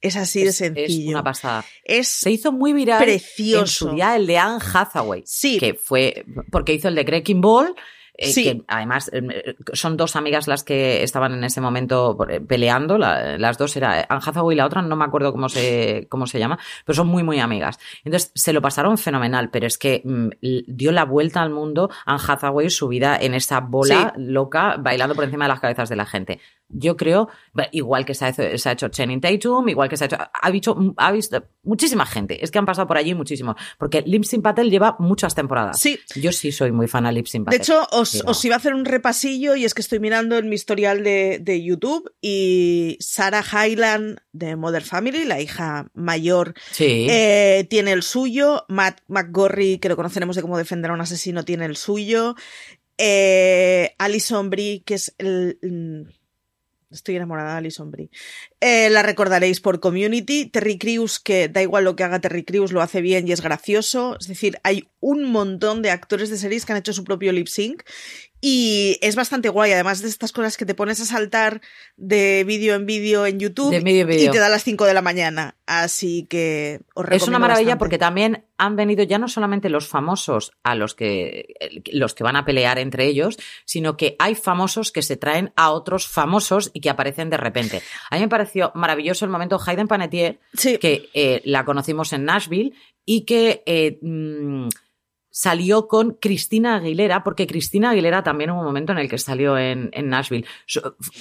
[0.00, 1.08] Es así de sencillo.
[1.08, 1.64] Es una pasada.
[1.82, 3.60] Es Se hizo muy viral precioso.
[3.60, 5.24] en su día el de Anne Hathaway.
[5.26, 5.58] Sí.
[5.58, 7.74] Que fue porque hizo el de Breaking Ball
[8.20, 12.98] eh, que además eh, son dos amigas las que estaban en ese momento eh, peleando,
[12.98, 16.40] las dos era Anne Hathaway y la otra, no me acuerdo cómo se, cómo se
[16.40, 17.78] llama, pero son muy, muy amigas.
[18.02, 20.30] Entonces se lo pasaron fenomenal, pero es que mm,
[20.66, 25.44] dio la vuelta al mundo Anne Hathaway subida en esa bola loca bailando por encima
[25.44, 26.40] de las cabezas de la gente.
[26.70, 27.30] Yo creo,
[27.72, 30.18] igual que se ha, hecho, se ha hecho Channing Tatum, igual que se ha hecho,
[30.18, 32.44] ha visto, ha visto muchísima gente.
[32.44, 33.56] Es que han pasado por allí muchísimo.
[33.78, 35.80] Porque Lipsing Patel lleva muchas temporadas.
[35.80, 35.98] Sí.
[36.16, 37.58] Yo sí soy muy fan de Lipsing Patel.
[37.58, 40.48] De hecho, os, os, iba a hacer un repasillo y es que estoy mirando en
[40.48, 47.06] mi historial de, de YouTube y Sarah Hyland de Mother Family, la hija mayor, sí.
[47.08, 48.64] eh, tiene el suyo.
[48.68, 52.34] Matt McGorry, que lo conoceremos de cómo defender a un asesino, tiene el suyo.
[52.98, 55.58] Eh, Alison Brie, que es el
[56.90, 57.92] Estoy enamorada de Alison.
[58.60, 60.46] Eh, la recordaréis por Community.
[60.46, 63.42] Terry Crews, que da igual lo que haga Terry Crews, lo hace bien y es
[63.42, 64.16] gracioso.
[64.18, 67.48] Es decir, hay un montón de actores de series que han hecho su propio lip
[67.48, 67.82] sync
[68.40, 71.60] y es bastante guay, además de estas cosas que te pones a saltar
[71.96, 75.56] de vídeo en vídeo en YouTube y te da las 5 de la mañana.
[75.66, 80.52] Así que os Es una maravilla porque también han venido ya no solamente los famosos
[80.62, 81.54] a los que
[81.92, 85.70] los que van a pelear entre ellos, sino que hay famosos que se traen a
[85.72, 87.82] otros famosos y que aparecen de repente.
[88.10, 90.38] A mí me pareció maravilloso el momento Hayden Panettiere,
[90.80, 92.72] que eh, la conocimos en Nashville
[93.04, 94.68] y que eh, mm,
[95.38, 99.56] salió con Cristina Aguilera, porque Cristina Aguilera también hubo un momento en el que salió
[99.56, 100.44] en, Nashville.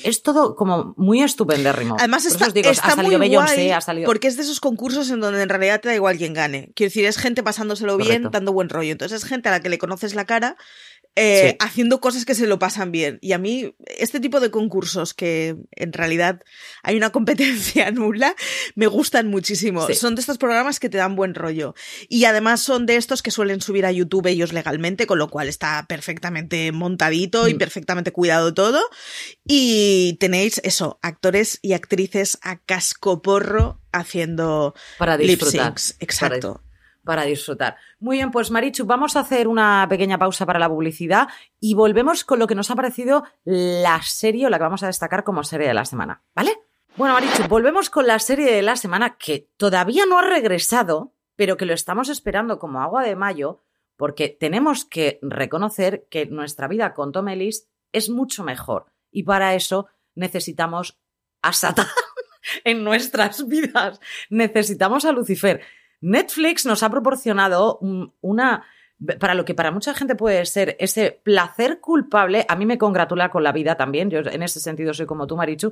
[0.04, 1.98] Es todo como muy estupendérrimo.
[2.00, 4.08] Además, está, ha salido Beyoncé, ha salido...
[4.08, 6.72] Porque es de esos concursos en donde en realidad te da igual quien gane.
[6.74, 8.92] Quiero decir, es gente pasándoselo bien, dando buen rollo.
[8.92, 10.58] Entonces es gente a la que le conoces la cara
[11.20, 13.18] eh, haciendo cosas que se lo pasan bien.
[13.22, 16.44] Y a mí, este tipo de concursos que en realidad
[16.84, 18.36] hay una competencia nula,
[18.76, 19.88] me gustan muchísimo.
[19.96, 21.74] Son de estos programas que te dan buen rollo.
[22.08, 25.48] Y además son de estos que suelen subir a YouTube ellos legalmente, con lo cual
[25.48, 27.58] está perfectamente montadito y mm.
[27.58, 28.80] perfectamente cuidado todo.
[29.44, 35.96] Y tenéis eso, actores y actrices a cascoporro haciendo para lip syncs.
[36.00, 36.67] Exacto para
[37.16, 37.78] disfrutar.
[38.00, 41.28] Muy bien, pues Marichu, vamos a hacer una pequeña pausa para la publicidad
[41.60, 44.88] y volvemos con lo que nos ha parecido la serie o la que vamos a
[44.88, 46.52] destacar como serie de la semana, ¿vale?
[46.96, 51.56] Bueno, Marichu, volvemos con la serie de la semana que todavía no ha regresado, pero
[51.56, 53.62] que lo estamos esperando como agua de mayo,
[53.98, 58.88] porque tenemos que reconocer que nuestra vida con Tom Ellis es mucho mejor.
[59.12, 61.00] Y para eso necesitamos
[61.42, 61.88] a Satán
[62.64, 64.00] en nuestras vidas.
[64.30, 65.62] Necesitamos a Lucifer.
[66.08, 67.80] Netflix nos ha proporcionado
[68.22, 68.64] una
[69.20, 73.30] para lo que para mucha gente puede ser ese placer culpable, a mí me congratula
[73.30, 75.72] con la vida también, yo en ese sentido soy como tú, Marichu,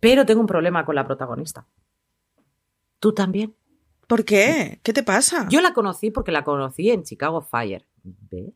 [0.00, 1.66] pero tengo un problema con la protagonista.
[2.98, 3.54] ¿Tú también?
[4.06, 4.80] ¿Por qué?
[4.82, 5.46] ¿Qué te pasa?
[5.50, 7.86] Yo la conocí porque la conocí en Chicago Fire.
[8.02, 8.54] ¿Ves?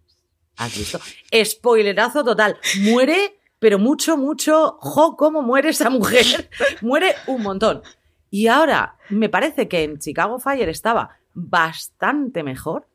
[0.57, 0.99] ¿Has visto?
[1.45, 2.57] Spoilerazo total.
[2.83, 4.79] Muere, pero mucho, mucho.
[4.81, 5.17] ¡Jo!
[5.17, 6.49] ¿Cómo muere esa mujer?
[6.81, 7.83] muere un montón.
[8.31, 12.87] Y ahora me parece que en Chicago Fire estaba bastante mejor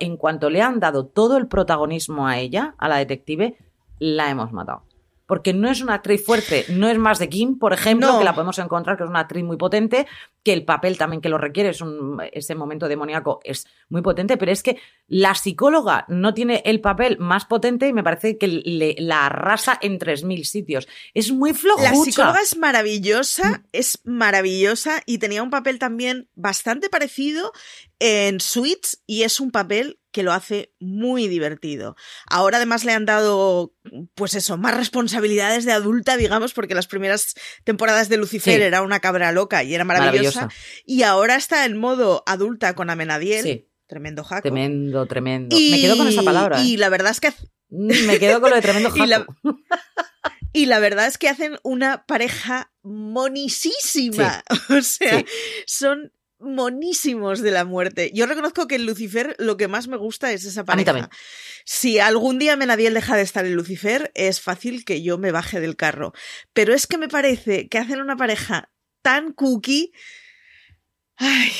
[0.00, 3.56] en cuanto le han dado todo el protagonismo a ella, a la detective,
[3.98, 4.85] la hemos matado
[5.26, 8.34] porque no es una actriz fuerte, no es más de Kim, por ejemplo, que la
[8.34, 10.06] podemos encontrar, que es una actriz muy potente,
[10.42, 14.36] que el papel también que lo requiere, es un, ese momento demoníaco es muy potente,
[14.36, 18.46] pero es que la psicóloga no tiene el papel más potente y me parece que
[18.46, 20.86] le, la arrasa en 3.000 sitios.
[21.14, 21.90] Es muy flojucha.
[21.90, 27.52] La psicóloga es maravillosa, es maravillosa y tenía un papel también bastante parecido
[27.98, 31.94] en Suits y es un papel que lo hace muy divertido.
[32.26, 33.74] Ahora además le han dado,
[34.14, 39.00] pues eso, más responsabilidades de adulta, digamos, porque las primeras temporadas de Lucifer era una
[39.00, 40.48] cabra loca y era maravillosa.
[40.86, 43.42] Y ahora está en modo adulta con Amenadiel.
[43.42, 43.68] Sí.
[43.86, 44.40] Tremendo jaco.
[44.40, 45.54] Tremendo, tremendo.
[45.54, 46.62] Me quedo con esa palabra.
[46.62, 46.78] Y ¿eh?
[46.78, 47.34] la verdad es que...
[47.68, 49.36] Me quedo con lo de tremendo jaco.
[50.54, 50.78] y, la...
[50.78, 54.42] verdad es que hacen una pareja monisísima.
[54.70, 55.22] O sea,
[55.66, 58.10] son monísimos de la muerte.
[58.14, 60.90] Yo reconozco que en Lucifer lo que más me gusta es esa pareja.
[60.90, 61.20] A mí también.
[61.64, 65.60] Si algún día Menadiel deja de estar en Lucifer, es fácil que yo me baje
[65.60, 66.12] del carro.
[66.52, 68.70] Pero es que me parece que hacen una pareja
[69.02, 69.92] tan cookie.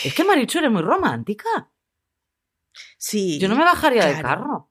[0.04, 1.72] Es que Marichu es muy romántica.
[2.98, 3.38] Sí.
[3.38, 4.70] Yo no me bajaría del carro.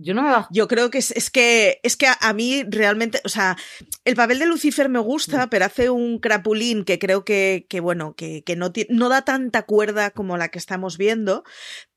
[0.00, 0.46] Yo no me va.
[0.52, 3.56] Yo creo que es, es que es que a, mí realmente, o sea,
[4.04, 5.48] el papel de Lucifer me gusta, mm.
[5.50, 9.62] pero hace un crapulín que creo que, que bueno, que, que no, no da tanta
[9.64, 11.42] cuerda como la que estamos viendo,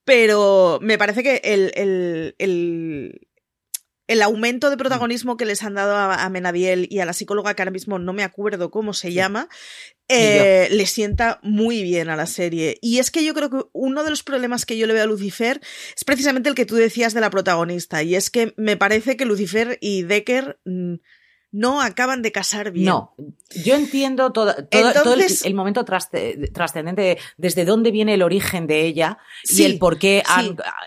[0.04, 3.22] pero me parece que el, el, el,
[4.12, 7.62] el aumento de protagonismo que les han dado a, Menadiel y a la psicóloga que
[7.62, 9.48] ahora mismo no me acuerdo cómo se llama,
[10.12, 12.78] eh, le sienta muy bien a la serie.
[12.82, 15.08] Y es que yo creo que uno de los problemas que yo le veo a
[15.08, 15.62] Lucifer
[15.96, 18.04] es precisamente el que tú decías de la protagonista.
[18.04, 20.96] Y es que me parece que Lucifer y Decker mm,
[21.52, 22.86] no acaban de casar bien.
[22.86, 23.14] No,
[23.64, 29.78] yo entiendo todo, el, momento trascendente desde dónde viene el origen de ella y el
[29.78, 30.24] por qué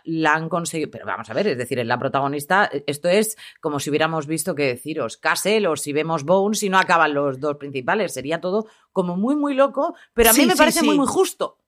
[0.04, 0.90] la han conseguido.
[0.90, 4.54] Pero vamos a ver, es decir, en la protagonista, esto es como si hubiéramos visto
[4.54, 8.14] que deciros, Castle o si vemos Bones y no acaban los dos principales.
[8.14, 11.58] Sería todo como muy, muy loco, pero a mí me parece muy, muy justo.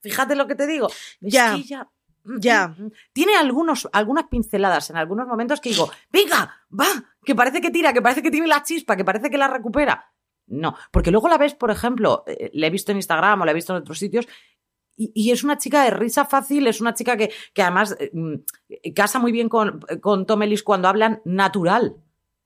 [0.00, 0.88] Fíjate lo que te digo.
[1.20, 1.58] ya.
[1.58, 1.82] Ya.
[1.82, 1.97] Mm, mm,
[2.28, 2.90] mm.
[3.12, 6.86] Tiene algunos, algunas pinceladas en algunos momentos que digo, venga, va,
[7.24, 10.12] que parece que tira, que parece que tiene la chispa, que parece que la recupera.
[10.46, 13.50] No, porque luego la ves, por ejemplo, eh, la he visto en Instagram o la
[13.50, 14.26] he visto en otros sitios,
[15.00, 19.20] y, es una chica de risa fácil, es una chica que, que además eh, casa
[19.20, 21.96] muy bien con, con Tom Ellis cuando hablan natural.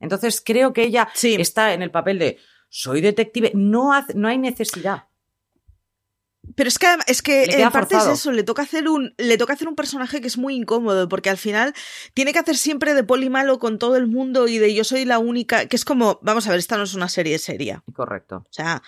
[0.01, 5.05] Entonces creo que ella está en el papel de soy detective, no, no hay necesidad.
[6.57, 9.52] Pero es que, es que en parte es eso, le toca, hacer un, le toca
[9.52, 11.72] hacer un personaje que es muy incómodo, porque al final
[12.14, 15.05] tiene que hacer siempre de poli malo con todo el mundo y de yo soy
[15.05, 17.83] la única, que es como, vamos a ver, esta no es una serie seria.
[17.94, 18.44] Correcto.
[18.44, 18.83] O sea,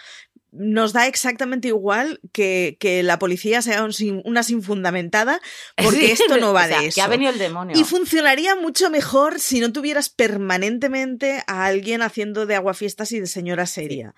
[0.55, 3.87] nos da exactamente igual que, que la policía sea
[4.25, 5.40] una sin fundamentada,
[5.77, 6.95] porque esto no va de eso.
[6.95, 7.79] Que ha venido el demonio.
[7.79, 13.27] Y funcionaría mucho mejor si no tuvieras permanentemente a alguien haciendo de aguafiestas y de
[13.27, 14.14] señora seria.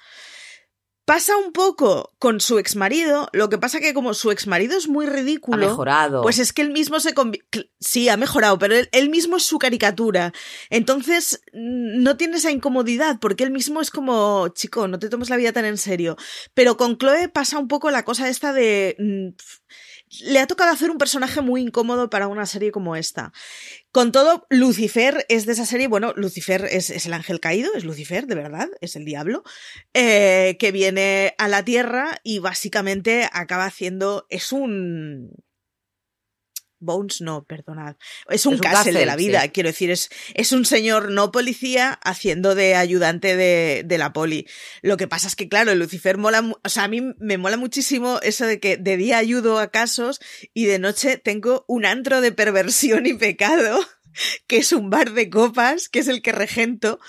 [1.06, 5.06] Pasa un poco con su exmarido, lo que pasa que como su exmarido es muy
[5.06, 5.64] ridículo.
[5.64, 6.22] Ha mejorado.
[6.22, 7.14] Pues es que él mismo se
[7.78, 10.32] Sí, ha mejorado, pero él, mismo es su caricatura.
[10.68, 15.36] Entonces, no tiene esa incomodidad, porque él mismo es como, chico, no te tomes la
[15.36, 16.16] vida tan en serio.
[16.54, 18.96] Pero con Chloe pasa un poco la cosa esta de.
[18.98, 19.28] Mm,
[20.20, 23.32] le ha tocado hacer un personaje muy incómodo para una serie como esta.
[23.92, 28.26] Con todo, Lucifer es de esa serie, bueno, Lucifer es, el ángel caído, es Lucifer,
[28.26, 29.42] de verdad, es el diablo,
[29.94, 35.32] eh, que viene a la Tierra y básicamente acaba haciendo, es un,
[36.78, 37.96] Bones no, perdonad.
[38.28, 42.54] Es un, es de la vida, quiero decir, es, es un señor no policía haciendo
[42.54, 44.46] de ayudante de, de, la poli.
[44.82, 48.20] Lo que pasa es que, claro, Lucifer mola, o sea, a mí me mola muchísimo
[48.22, 50.20] eso de que de día ayudo a casos
[50.54, 53.80] y de noche tengo un antro de perversión y pecado,
[54.46, 57.00] que es un bar de copas, que es el que regento,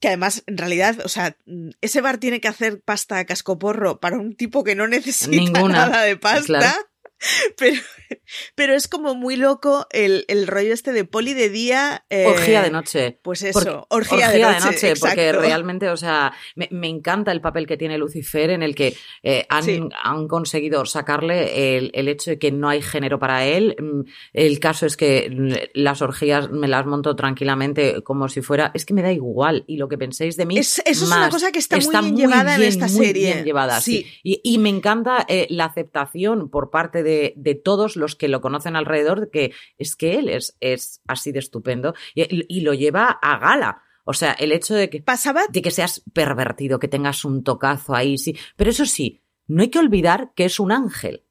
[0.00, 1.36] que además, en realidad, o sea,
[1.82, 6.02] ese bar tiene que hacer pasta a cascoporro para un tipo que no necesita nada
[6.02, 6.74] de pasta.
[7.58, 7.80] pero,
[8.54, 12.04] pero es como muy loco el, el rollo este de poli de día.
[12.10, 13.18] Eh, orgía de noche.
[13.22, 14.94] Pues eso, orgía, de noche.
[14.98, 18.96] porque realmente, o sea, me, me, encanta el papel que tiene Lucifer en el que
[19.22, 23.76] eh, han, han, conseguido sacarle el, el, hecho de que no hay género para él.
[23.78, 24.00] Mm,
[24.32, 28.70] el caso es que las orgías me las monto tranquilamente como si fuera.
[28.74, 29.64] Es que me da igual.
[29.66, 30.58] Y lo que penséis de mí.
[30.58, 33.32] eso es una cosa que está, muy bien llevada en esta muy serie.
[33.32, 34.06] Bien llevada, sí.
[34.22, 38.40] Y, y, me encanta eh, la aceptación por parte de, de todos los que lo
[38.40, 42.74] conocen alrededor de que es que él es, es así de estupendo y, y, lo
[42.74, 43.82] lleva a gala.
[44.04, 45.42] O sea, el hecho de que, ¿Pasaba?
[45.48, 48.36] de que seas pervertido, que tengas un tocazo ahí, sí.
[48.56, 51.24] Pero eso sí, no hay que olvidar que es un ángel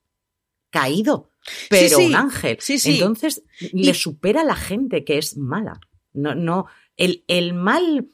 [0.70, 1.32] caído,
[1.70, 2.06] pero sí, sí.
[2.06, 2.58] un ángel.
[2.60, 2.94] Sí, sí.
[2.94, 5.82] Entonces, le supera a la gente que es mala.
[6.14, 8.10] No, no, el, el mal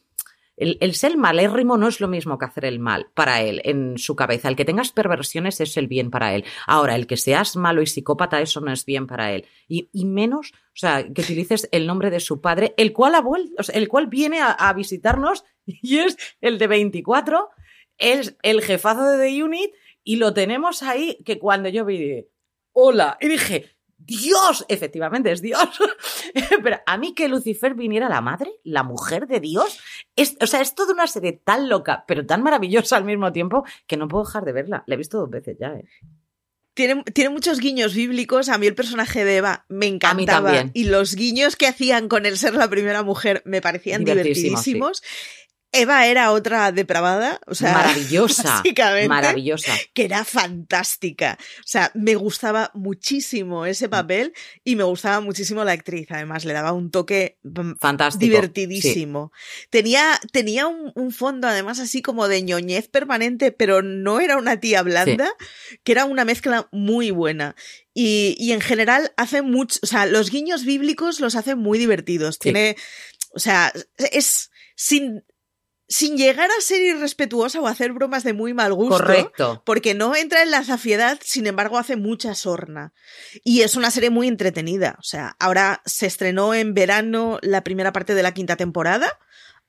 [0.58, 4.16] el, ser malérrimo no es lo mismo que hacer el mal para él en su
[4.16, 4.48] cabeza.
[4.48, 6.46] El que tengas perversiones es el bien para él.
[6.66, 9.46] Ahora, el que seas malo y psicópata, eso no es bien para él.
[9.68, 13.14] Y, menos, o sea, que utilices el nombre de su padre, el cual
[13.74, 17.50] el cual viene a, a, visitarnos y es el de 24,
[17.98, 19.72] es el jefazo de The Unit
[20.04, 22.28] y lo tenemos ahí que cuando yo vi,
[22.72, 23.75] hola, y dije,
[24.06, 25.68] Dios, efectivamente es Dios.
[26.64, 29.80] Pero a mí que Lucifer viniera la madre, la mujer de Dios,
[30.16, 33.64] es, o sea, es toda una serie tan loca, pero tan maravillosa al mismo tiempo
[33.88, 34.84] que no puedo dejar de verla.
[34.88, 35.86] La he visto dos veces ya, ¿eh?
[36.74, 38.50] Tiene, tiene, muchos guiños bíblicos.
[38.50, 40.66] A mí el personaje de Eva me encantaba.
[40.74, 44.98] Y los guiños que hacían con el ser la primera mujer me parecían divertidísimos.
[44.98, 45.45] Sí.
[45.76, 51.38] Eva era otra depravada, o sea, maravillosa, básicamente, maravillosa, que era fantástica.
[51.60, 54.34] O sea, me gustaba muchísimo ese papel
[54.64, 56.08] y me gustaba muchísimo la actriz.
[56.12, 57.38] Además, le daba un toque
[57.80, 59.32] fantástico, divertidísimo.
[59.36, 59.68] Sí.
[59.70, 64.60] Tenía, tenía un, un, fondo, además, así como de ñoñez permanente, pero no era una
[64.60, 65.30] tía blanda,
[65.70, 65.80] sí.
[65.84, 67.56] que era una mezcla muy buena.
[67.94, 72.36] Y, y en general hace mucho, o sea, los guiños bíblicos los hace muy divertidos.
[72.36, 72.40] Sí.
[72.42, 72.76] Tiene,
[73.34, 75.24] o sea, es sin
[75.88, 78.98] sin llegar a ser irrespetuosa o hacer bromas de muy mal gusto.
[78.98, 79.62] Correcto.
[79.66, 82.94] Porque no entra en la zafiedad, sin embargo hace mucha sorna.
[83.44, 84.96] Y es una serie muy entretenida.
[85.00, 89.20] O sea, ahora se estrenó en verano la primera parte de la quinta temporada.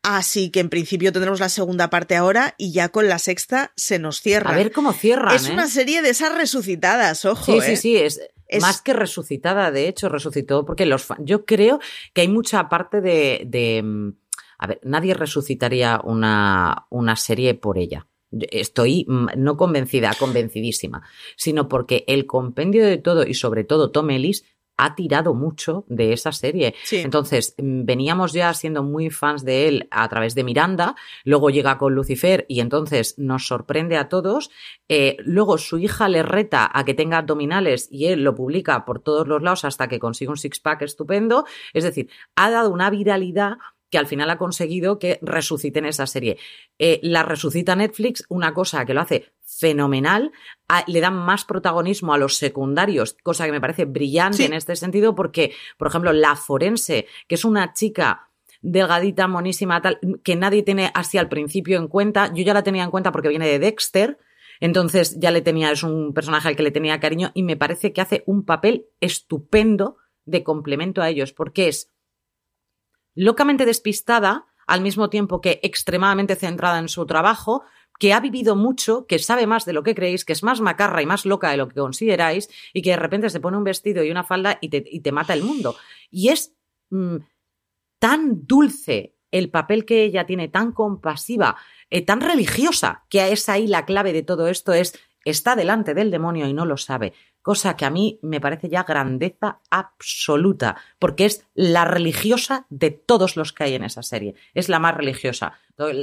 [0.02, 3.98] Así que en principio tendremos la segunda parte ahora y ya con la sexta se
[3.98, 4.52] nos cierra.
[4.52, 5.34] A ver cómo cierran.
[5.34, 5.52] Es ¿eh?
[5.52, 7.44] una serie de esas resucitadas, ojo.
[7.44, 7.62] Sí, ¿eh?
[7.62, 11.80] sí, sí, es, es, más que resucitada, de hecho, resucitó porque los yo creo
[12.14, 14.14] que hay mucha parte de, de
[14.58, 18.06] a ver, nadie resucitaría una, una serie por ella.
[18.50, 21.02] Estoy no convencida, convencidísima,
[21.36, 24.44] sino porque el compendio de todo y sobre todo Tom Ellis
[24.76, 26.74] ha tirado mucho de esa serie.
[26.84, 26.98] Sí.
[26.98, 31.94] Entonces, veníamos ya siendo muy fans de él a través de Miranda, luego llega con
[31.94, 34.50] Lucifer y entonces nos sorprende a todos.
[34.88, 39.00] Eh, luego su hija le reta a que tenga abdominales y él lo publica por
[39.00, 41.46] todos los lados hasta que consigue un six-pack estupendo.
[41.72, 43.56] Es decir, ha dado una viralidad
[43.96, 46.36] que al final ha conseguido que resuciten esa serie.
[46.78, 50.32] Eh, la resucita Netflix, una cosa que lo hace fenomenal,
[50.68, 54.44] a, le dan más protagonismo a los secundarios, cosa que me parece brillante Sí.
[54.44, 58.28] en este sentido, porque, por ejemplo, la forense, que es una chica
[58.60, 62.84] delgadita, monísima, tal, que nadie tiene así al principio en cuenta, yo ya la tenía
[62.84, 64.18] en cuenta porque viene de Dexter,
[64.60, 67.94] entonces ya le tenía, es un personaje al que le tenía cariño y me parece
[67.94, 71.95] que hace un papel estupendo de complemento a ellos, porque es
[73.16, 77.64] locamente despistada, al mismo tiempo que extremadamente centrada en su trabajo,
[77.98, 81.02] que ha vivido mucho, que sabe más de lo que creéis, que es más macarra
[81.02, 84.04] y más loca de lo que consideráis, y que de repente se pone un vestido
[84.04, 85.76] y una falda y te, mata el mundo.
[86.10, 86.54] Y es
[86.90, 87.16] mmm,
[87.98, 91.56] tan dulce el papel que ella tiene, tan compasiva,
[91.90, 96.10] eh, tan religiosa, que es ahí la clave de todo esto, es está delante del
[96.10, 97.12] demonio y no lo sabe,
[97.46, 103.36] cosa que a mí me parece ya grandeza absoluta, porque es la religiosa de todos
[103.36, 105.52] los que hay en esa serie, es la más religiosa.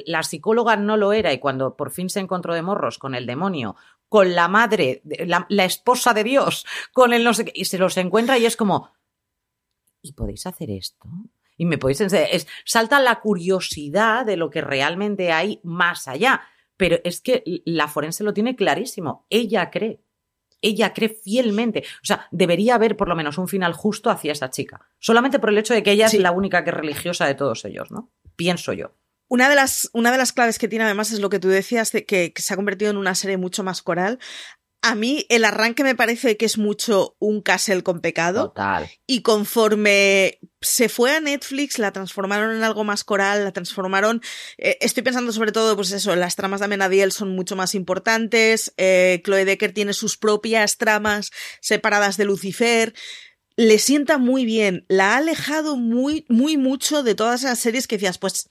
[0.06, 3.25] La psicóloga no lo era y cuando por fin se encontró de morros con el
[3.25, 3.75] demonio,
[4.08, 7.97] con la madre, la, esposa de Dios, con el no sé qué, y se los
[7.97, 8.93] encuentra y es como,
[10.01, 11.10] ¿y podéis hacer esto?
[11.58, 12.29] Y me podéis enseñar,
[12.63, 16.43] salta la curiosidad de lo que realmente hay más allá.
[16.77, 19.27] Pero es que la forense lo tiene clarísimo.
[19.29, 19.99] Ella cree.
[20.63, 21.84] Ella cree fielmente.
[22.02, 24.82] O sea, debería haber por lo menos un final justo hacia esa chica.
[24.97, 26.17] Solamente por el hecho de que ella Sí.
[26.17, 28.10] es la única que es religiosa de todos ellos, ¿no?
[28.36, 28.95] Pienso yo.
[29.28, 31.91] Una de, las, una de las claves que tiene además es lo que tú decías,
[31.91, 34.19] de que, que se ha convertido en una serie mucho más coral.
[34.86, 38.50] A mí el arranque me parece que es mucho un castle con pecado.
[38.50, 38.91] Total.
[39.08, 44.22] Y conforme se fue a Netflix, la transformaron en algo más coral, la transformaron.
[44.58, 48.74] Eh, estoy pensando sobre todo, pues eso, las tramas de Amenadiel son mucho más importantes.
[48.76, 52.93] Eh, Chloe Decker tiene sus propias tramas separadas de Lucifer
[53.55, 57.97] le sienta muy bien, la ha alejado muy, muy mucho de todas esas series que
[57.97, 58.49] decías, pues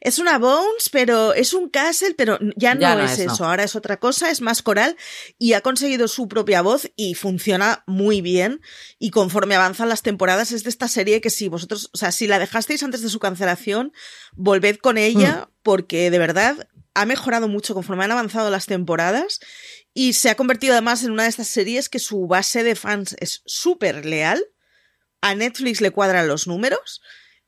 [0.00, 3.98] es una Bones, pero es un Castle, pero ya no, es, eso, ahora es otra
[3.98, 4.96] cosa, es más coral
[5.38, 8.62] y ha conseguido su propia voz y funciona muy bien
[8.98, 12.26] y conforme avanzan las temporadas es de esta serie que si vosotros, o sea, si
[12.26, 13.92] la dejasteis antes de su cancelación,
[14.32, 15.52] volved con ella hmm.
[15.62, 19.40] porque de verdad ha mejorado mucho conforme han avanzado las temporadas
[19.94, 23.16] y se ha convertido además en una de estas series que su base de fans
[23.18, 24.44] es súper leal.
[25.20, 27.00] A Netflix le cuadran los números.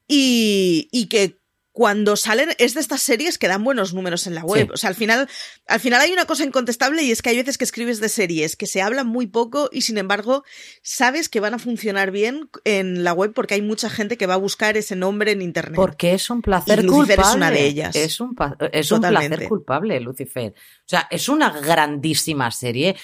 [0.09, 1.42] Y, y que
[1.73, 4.71] cuando salen, es de estas series que dan buenos números en la web.
[4.75, 5.27] O sea, al final,
[5.67, 8.57] al final hay una cosa incontestable y es que hay veces que escribes de series
[8.57, 10.45] que se hablan muy poco y sin embargo
[10.83, 14.35] sabes que van a funcionar bien en la web porque hay mucha gente que va
[14.35, 15.77] a buscar ese nombre en internet.
[15.77, 17.23] Porque es un placer culpable.
[17.23, 17.97] es una de ellas.
[17.97, 18.37] Es un,
[18.71, 20.53] es un placer culpable, Lucifer.
[20.53, 22.97] O sea, es una grandísima serie.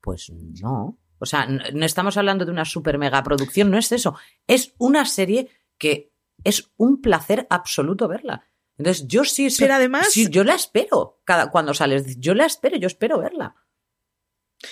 [0.00, 0.30] Pues
[0.62, 0.98] no.
[1.18, 4.16] O sea, no estamos hablando de una super mega producción, no es eso.
[4.46, 6.12] Es una serie que
[6.48, 8.48] es un placer absoluto verla.
[8.78, 12.20] Entonces, yo sí, Pero además, sí, yo la espero cada, cuando sales.
[12.20, 13.56] Yo la espero, yo espero verla.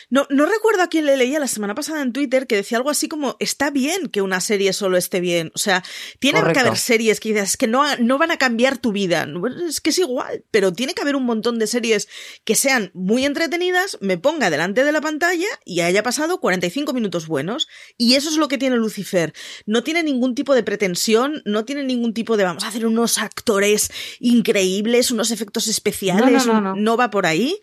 [0.08, 2.90] No, no recuerdo a quién le leía la semana pasada en Twitter que decía algo
[2.90, 5.52] así como está bien que una serie solo esté bien.
[5.54, 5.84] O sea,
[6.18, 9.26] tiene que haber series que dices que no, no van a cambiar tu vida.
[9.68, 12.08] Es que es igual, pero tiene que haber un montón de series
[12.44, 17.26] que sean muy entretenidas, me ponga delante de la pantalla y haya pasado 45 minutos
[17.26, 17.68] buenos.
[17.98, 19.34] Y eso es lo que tiene Lucifer.
[19.66, 23.18] No tiene ningún tipo de pretensión, no tiene ningún tipo de vamos a hacer unos
[23.18, 26.46] actores increíbles, unos efectos especiales.
[26.46, 27.60] no va por ahí.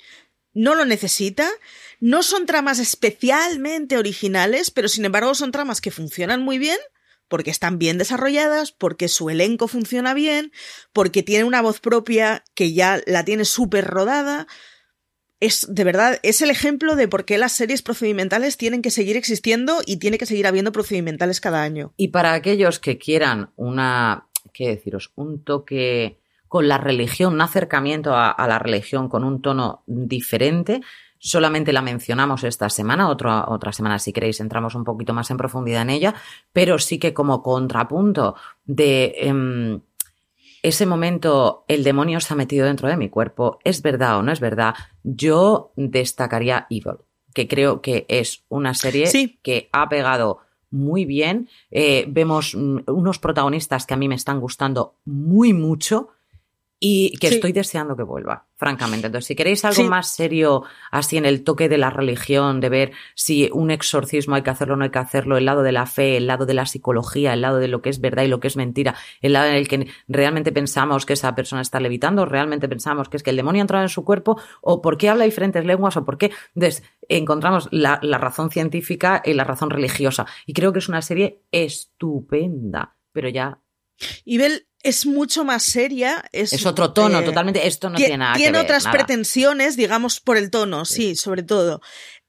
[0.54, 1.50] No lo necesita
[2.02, 6.78] no son tramas especialmente originales, pero sin embargo son tramas que funcionan muy bien
[7.28, 10.52] porque están bien desarrolladas, porque su elenco funciona bien,
[10.92, 14.48] porque tiene una voz propia que ya la tiene súper rodada.
[15.40, 19.16] Es, de verdad, es el ejemplo de por qué las series procedimentales tienen que seguir
[19.16, 21.94] existiendo y tiene que seguir habiendo procedimentales cada año.
[21.96, 28.14] Y para aquellos que quieran una, qué deciros, un toque con la religión, un acercamiento
[28.14, 30.82] a la religión con un tono diferente,
[31.22, 35.38] solamente la mencionamos esta semana, otra, otra semana si queréis entramos un poquito más en
[35.38, 36.16] profundidad en ella,
[36.52, 39.82] pero sí que como contrapunto de em,
[40.64, 44.32] ese momento el demonio se ha metido dentro de mi cuerpo, es verdad o no
[44.32, 46.98] es verdad, yo destacaría Evil,
[47.36, 49.08] que creo que es una serie
[49.44, 50.40] que ha pegado
[50.72, 56.10] muy bien, eh, vemos mm, unos protagonistas que a mí me están gustando muy mucho,
[56.84, 59.06] y que estoy deseando que vuelva, francamente.
[59.06, 62.92] Entonces, si queréis algo más serio, así en el toque de la religión, de ver
[63.14, 65.86] si un exorcismo hay que hacerlo o no hay que hacerlo, el lado de la
[65.86, 68.40] fe, el lado de la psicología, el lado de lo que es verdad y lo
[68.40, 72.26] que es mentira, el lado en el que realmente pensamos que esa persona está levitando,
[72.26, 75.10] realmente pensamos que es que el demonio ha entrado en su cuerpo, o por qué
[75.10, 76.32] habla diferentes lenguas, o por qué.
[76.56, 80.26] Entonces, encontramos la, la razón científica y la razón religiosa.
[80.48, 83.60] Y creo que es una serie estupenda, pero ya.
[84.26, 84.40] Y
[84.84, 86.24] es mucho más seria.
[86.32, 87.68] Es, otro tono, eh, totalmente.
[87.68, 91.44] Esto no tiene nada Tiene que ver, otras pretensiones, digamos, por el tono, sí, sobre
[91.44, 91.82] todo.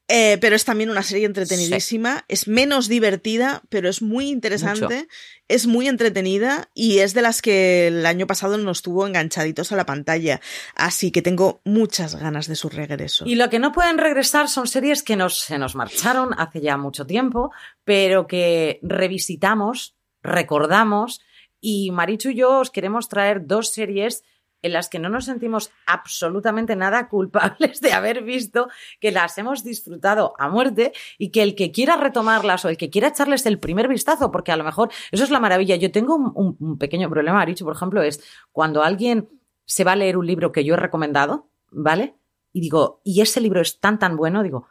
[0.09, 2.25] Eh, pero es también una serie entretenidísima.
[2.27, 5.07] Es menos divertida, pero es muy interesante.
[5.47, 9.75] Es muy entretenida y es de las que el año pasado nos tuvo enganchaditos a
[9.75, 10.41] la pantalla.
[10.75, 13.25] Así que tengo muchas ganas de su regreso.
[13.25, 16.77] Y lo que no pueden regresar son series que nos, se nos marcharon hace ya
[16.77, 17.51] mucho tiempo,
[17.85, 21.21] pero que revisitamos, recordamos
[21.63, 24.25] y Marichu y yo os queremos traer dos series
[24.61, 28.67] en las que no nos sentimos absolutamente nada culpables de haber visto,
[28.99, 32.89] que las hemos disfrutado a muerte y que el que quiera retomarlas o el que
[32.89, 35.77] quiera echarles el primer vistazo, porque a lo mejor eso es la maravilla.
[35.77, 38.21] Yo tengo un, pequeño problema, Marichu, por ejemplo, es
[38.51, 39.29] cuando alguien
[39.65, 42.15] se va a leer un libro que yo he recomendado, ¿vale?
[42.51, 44.67] Y digo, y ese libro es tan, tan bueno, digo,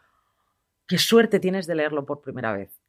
[0.86, 2.81] qué suerte tienes de leerlo por primera vez.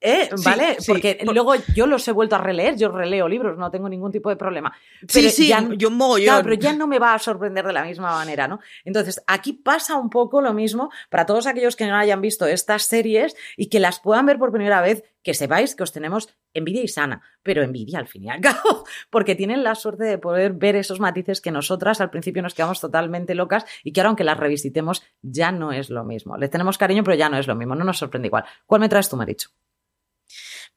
[0.00, 0.30] ¿Eh?
[0.44, 0.78] ¿Vale?
[0.86, 4.30] Porque luego yo los he vuelto a releer, yo releo libros, no tengo ningún tipo
[4.30, 4.74] de problema.
[5.00, 7.84] Pero sí, sí, ya, yo Claro, pero ya no me va a sorprender de la
[7.84, 8.60] misma manera, ¿no?
[8.84, 12.84] Entonces, aquí pasa un poco lo mismo para todos aquellos que no hayan visto estas
[12.84, 16.82] series y que las puedan ver por primera vez, que sepáis que os tenemos envidia
[16.82, 20.52] y sana, pero envidia al fin y al cabo, porque tienen la suerte de poder
[20.54, 24.24] ver esos matices que nosotras al principio nos quedamos totalmente locas y que ahora aunque
[24.24, 26.38] las revisitemos ya no es lo mismo.
[26.38, 28.44] Les tenemos cariño, pero ya no es lo mismo, no nos sorprende igual.
[28.66, 29.50] ¿Cuál me traes tú, Maricho?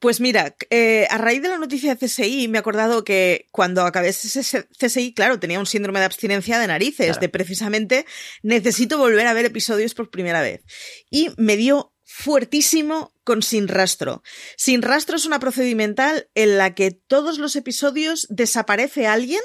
[0.04, 3.84] Pues mira, eh, a raíz de la noticia de CSI me he acordado que cuando
[3.84, 4.42] acabé ese
[4.78, 7.22] CSI, claro, tenía un síndrome de abstinencia de narices, Claro.
[7.22, 8.06] de precisamente
[8.42, 10.62] necesito volver a ver episodios por primera vez.
[11.10, 14.24] Y me dio fuertísimo con Sin Rastro.
[14.58, 19.40] Sin Rastro es una procedimental en la que todos los episodios desaparece alguien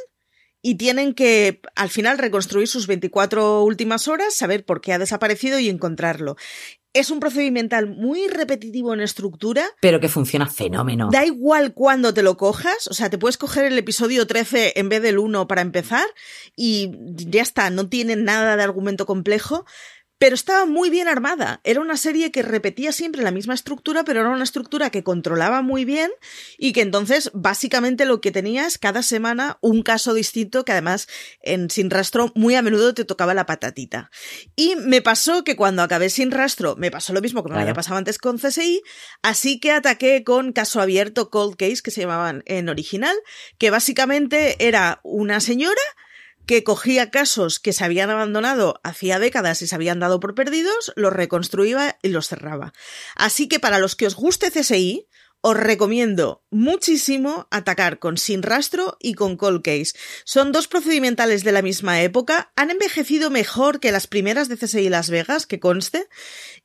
[0.60, 5.60] y tienen que al final reconstruir sus 24 últimas horas, saber por qué ha desaparecido
[5.60, 6.36] y encontrarlo.
[6.94, 11.10] Es un procedimental muy repetitivo en estructura, Pero que funciona fenómeno.
[11.12, 14.88] Da igual cuándo te lo cojas, o sea, te puedes coger el episodio 13 en
[14.88, 16.06] vez del 1 para empezar
[16.56, 19.66] y ya está, no tiene nada de argumento complejo,
[20.18, 21.60] pero estaba muy bien armada.
[21.64, 25.62] Era una serie que repetía siempre la misma estructura, pero era una estructura que controlaba
[25.62, 26.10] muy bien
[26.58, 31.06] y que entonces básicamente lo que tenías cada semana un caso distinto que además
[31.40, 34.10] en Sin Rastro muy a menudo te tocaba la patatita.
[34.56, 37.62] Y me pasó que cuando acabé Sin Rastro me pasó lo mismo que me Claro.
[37.62, 38.82] había pasado antes con CSI,
[39.22, 43.16] así que ataqué con Caso Abierto Cold Case, que se llamaban en original,
[43.58, 45.80] que básicamente era una señora
[46.48, 50.94] que cogía casos que se habían abandonado hacía décadas y se habían dado por perdidos,
[50.96, 52.72] los reconstruía y los cerraba.
[53.14, 55.06] Así que para los que os guste CSI,
[55.42, 59.92] os recomiendo muchísimo atacar con Sin Rastro y con Cold Case.
[60.24, 64.88] Son dos procedimentales de la misma época, han envejecido mejor que las primeras de CSI
[64.88, 66.08] Las Vegas, que conste,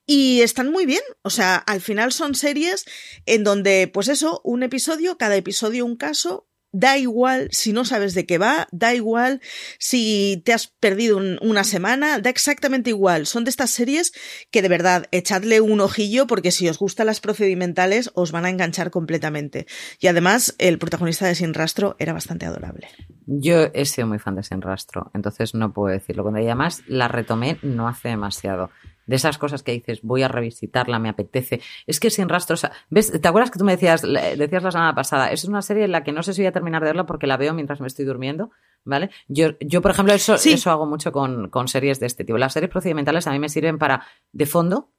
[0.05, 1.03] y están muy bien.
[1.23, 2.85] O sea, al final son series
[3.25, 8.15] en donde, pues eso, un episodio, cada episodio un caso, Da igual si no sabes
[8.15, 9.41] de qué va, da igual
[9.77, 13.27] si te has perdido un- una semana, da exactamente igual.
[13.27, 14.11] Son de estas series
[14.49, 18.49] que de verdad echadle un ojillo porque si os gustan las procedimentales os van a
[18.49, 19.67] enganchar completamente.
[19.99, 22.87] Y además el protagonista de Sin Rastro era bastante adorable.
[23.27, 26.23] Yo he sido muy fan de Sin Rastro, entonces no puedo decirlo.
[26.23, 28.71] Cuando además la retomé no hace demasiado.
[29.05, 31.61] De esas cosas que dices, voy a revisitarla, me apetece.
[31.87, 33.11] Es que Sin Rastro, o sea, ¿ves?
[33.21, 35.27] ¿Te acuerdas que tú me decías, decías la semana pasada?
[35.31, 37.27] Es una serie en la que no sé si voy a terminar de verla porque
[37.27, 38.51] la veo mientras me estoy durmiendo,
[38.85, 39.09] ¿vale?
[39.27, 40.53] Yo, yo por ejemplo, eso, Sí.
[40.53, 42.37] eso hago mucho con, con series de este tipo.
[42.37, 44.89] Las series procedimentales a mí me sirven para, de fondo,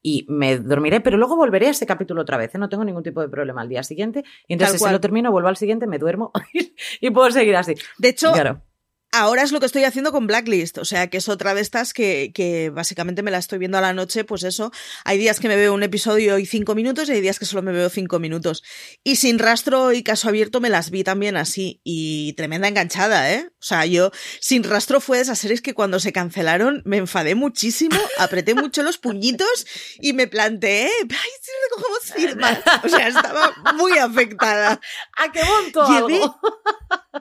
[0.00, 2.58] y me dormiré, pero luego volveré a ese capítulo otra vez, ¿eh?
[2.58, 5.48] no tengo ningún tipo de problema al día siguiente, y entonces si lo termino, vuelvo
[5.48, 6.30] al siguiente, me duermo
[7.00, 7.74] y puedo seguir así.
[7.98, 8.62] De hecho, Claro.
[9.10, 11.94] Ahora es lo que estoy haciendo con Blacklist, o sea que es otra de estas
[11.94, 14.70] que, que básicamente me la estoy viendo a la noche, pues eso,
[15.04, 17.62] hay días que me veo un episodio y cinco minutos y hay días que solo
[17.62, 18.62] me veo cinco minutos.
[19.02, 23.48] Y sin rastro y caso abierto me las vi también así y tremenda enganchada, ¿eh?
[23.54, 27.34] O sea, yo sin rastro fue de esas series que cuando se cancelaron me enfadé
[27.34, 29.66] muchísimo, apreté mucho los puñitos
[30.00, 32.58] y me planteé, ay, si recogemos firmas.
[32.84, 34.78] O sea, estaba muy afectada.
[35.16, 36.40] ¿A qué monto Llevé- algo?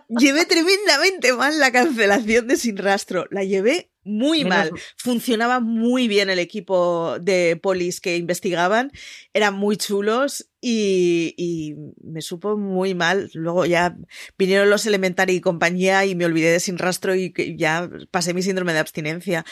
[0.09, 3.27] Llevé tremendamente mal la cancelación de Sin Rastro.
[3.31, 4.71] La llevé muy mal.
[4.95, 8.91] Funcionaba muy bien el equipo de polis que investigaban.
[9.33, 13.29] Eran muy chulos y, y me supo muy mal.
[13.33, 13.97] Luego ya
[14.37, 18.41] vinieron los Elementary y compañía y me olvidé de Sin Rastro y ya pasé mi
[18.41, 19.45] síndrome de abstinencia.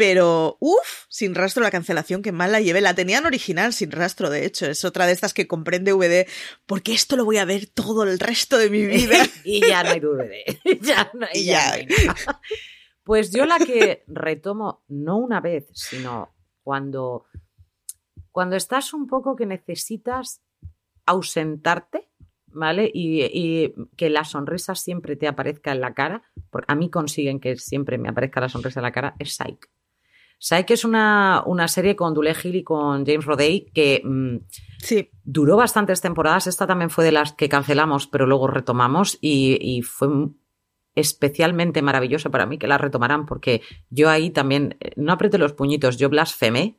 [0.00, 2.80] Pero, uff, sin rastro la cancelación, que mal la llevé.
[2.80, 4.64] La tenían original, sin rastro, de hecho.
[4.64, 6.26] Es otra de estas que compré en DVD,
[6.64, 9.18] porque esto lo voy a ver todo el resto de mi vida.
[9.44, 10.80] y ya no hay DVD.
[10.80, 11.66] ya no, Y ya ya.
[11.68, 12.40] no hay nada.
[13.04, 17.26] Pues yo la que retomo, no una vez, sino cuando,
[18.30, 20.40] cuando estás un poco que necesitas
[21.04, 22.08] ausentarte,
[22.46, 22.90] ¿vale?
[22.90, 27.38] Y, y que la sonrisa siempre te aparezca en la cara, porque a mí consiguen
[27.38, 29.68] que siempre me aparezca la sonrisa en la cara, es Psych.
[30.40, 34.38] Psych es una, una serie con Dule Hill y con James Rodey que mm,
[34.82, 36.46] Sí, duró bastantes temporadas.
[36.46, 40.08] Esta también fue de las que cancelamos, pero luego retomamos y, y fue
[40.94, 45.52] especialmente maravilloso para mí que la retomaran porque yo ahí también eh, no apreté los
[45.52, 46.78] puñitos, yo blasfemé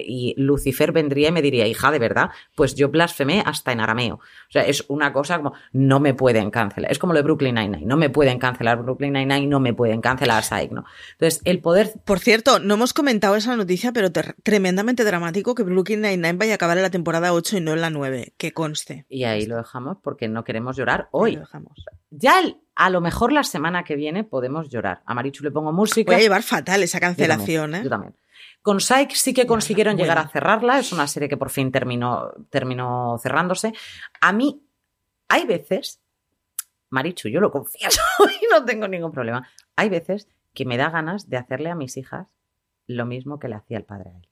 [0.00, 4.14] y Lucifer vendría y me diría, hija, de verdad, pues yo blasfemé hasta en arameo.
[4.16, 6.90] O sea, es una cosa como, no me pueden cancelar.
[6.90, 10.00] Es como lo de Brooklyn Nine-Nine, no me pueden cancelar Brooklyn Nine-Nine, no me pueden
[10.00, 10.84] cancelar Psych, ¿no?
[11.12, 14.10] Entonces, el poder Por cierto, no hemos comentado esa noticia, pero
[14.42, 17.80] tremendamente dramático que Brooklyn Nine-Nine vaya a acabar en la temporada 8 y no en
[17.80, 18.34] la 9.
[18.36, 19.04] Que conste.
[19.08, 21.32] y ahí lo dejamos porque no queremos llorar Ahí hoy.
[21.34, 21.84] lo dejamos.
[22.10, 25.02] Ya el- a lo mejor la semana que viene podemos llorar.
[25.04, 26.10] A Marichu le pongo música.
[26.10, 27.80] Voy a llevar fatal esa Yo también, cancelación, ¿eh?
[27.84, 28.14] yo también.
[28.62, 30.04] Con Psych sí que consiguieron bueno.
[30.04, 30.78] llegar a cerrarla.
[30.78, 33.72] Es una serie que por fin terminó, terminó cerrándose.
[34.20, 34.62] A mí,
[35.28, 36.00] hay veces,
[36.90, 38.00] Marichu, yo lo confieso
[38.40, 39.48] y no tengo ningún problema.
[39.76, 42.28] Hay veces que me da ganas de hacerle a mis hijas
[42.86, 44.28] lo mismo que le hacía el padre a él.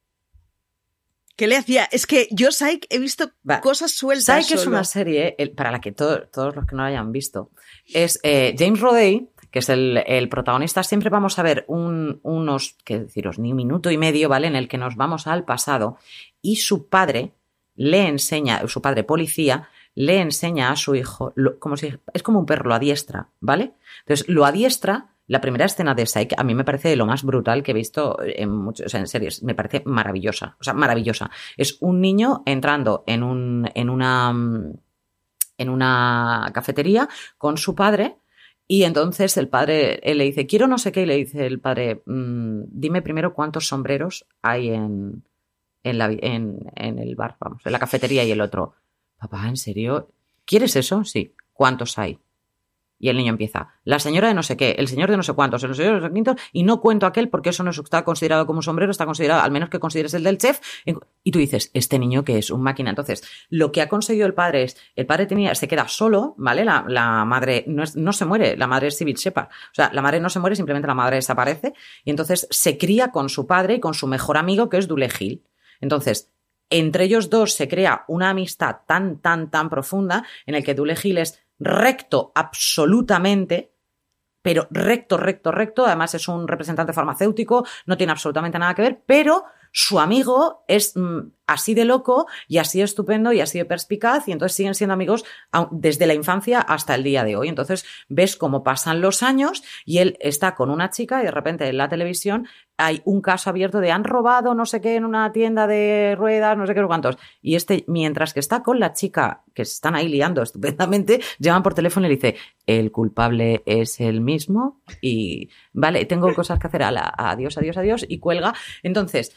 [1.36, 1.84] ¿Qué le hacía?
[1.90, 3.60] Es que yo, Psych, he visto Va.
[3.62, 4.44] cosas sueltas.
[4.44, 4.76] Psych es solo.
[4.76, 7.50] una serie el- para la que to- todos los que no la hayan visto
[7.86, 10.82] es eh, James Rodey, que es el, el protagonista.
[10.82, 14.46] Siempre vamos a ver un- unos, qué deciros, ni un minuto y medio, ¿vale?
[14.46, 15.96] En el que nos vamos al pasado
[16.42, 17.32] y su padre
[17.74, 22.46] le enseña, su padre policía, le enseña a su hijo, como si, es como un
[22.46, 23.72] perro, lo adiestra, ¿vale?
[24.00, 27.62] Entonces, lo adiestra, la primera escena de Psyche a mí me parece lo más brutal
[27.62, 31.30] que he visto en muchos, o sea, en series, me parece maravillosa, o sea, maravillosa.
[31.56, 34.30] Es un niño entrando en un, en una,
[35.58, 38.16] en una cafetería con su padre,
[38.72, 42.04] y entonces el padre le dice, quiero no sé qué, y le dice el padre,
[42.06, 45.24] mm, dime primero cuántos sombreros hay en,
[45.82, 48.74] en, la, en, en, el bar, vamos, en la cafetería y el otro.
[49.18, 50.12] Papá, ¿en serio?
[50.44, 51.02] ¿Quieres eso?
[51.02, 51.34] Sí.
[51.52, 52.20] ¿Cuántos hay?
[53.02, 55.32] Y el niño empieza, la señora de no sé qué, el señor de no sé
[55.32, 58.04] cuántos, el señor de no sé quintos, y no cuento aquel porque eso no está
[58.04, 60.60] considerado como un sombrero, está considerado, al menos que consideres el del chef.
[61.24, 62.90] Y tú dices, este niño que es un máquina.
[62.90, 66.64] Entonces, lo que ha conseguido el padre es, el padre tenía, se queda solo, ¿vale?
[66.64, 69.46] La, la madre no, es, no se muere, la madre es Civil Shepard.
[69.46, 71.72] O sea, la madre no se muere, simplemente la madre desaparece.
[72.04, 75.08] Y entonces se cría con su padre y con su mejor amigo, que es Dule
[75.18, 75.42] Hill.
[75.80, 76.30] Entonces,
[76.70, 80.96] entre ellos dos se crea una amistad tan, tan, tan profunda en el que Dule
[81.02, 83.74] Hill es recto absolutamente,
[84.42, 85.86] pero recto, recto, recto.
[85.86, 90.96] Además es un representante farmacéutico, no tiene absolutamente nada que ver, pero su amigo es
[90.96, 94.74] mm, así de loco y así de estupendo y así de perspicaz y entonces siguen
[94.74, 95.24] siendo amigos
[95.70, 97.48] desde la infancia hasta el día de hoy.
[97.48, 101.68] Entonces ves cómo pasan los años y él está con una chica y de repente
[101.68, 102.48] en la televisión
[102.80, 106.56] hay un caso abierto de han robado no sé qué en una tienda de ruedas,
[106.56, 107.18] no sé qué cuántos.
[107.42, 111.62] Y este, mientras que está con la chica que se están ahí liando estupendamente, llaman
[111.62, 116.66] por teléfono y le dice, el culpable es el mismo y vale, tengo cosas que
[116.66, 118.54] hacer, adiós, adiós, adiós y cuelga.
[118.82, 119.36] Entonces,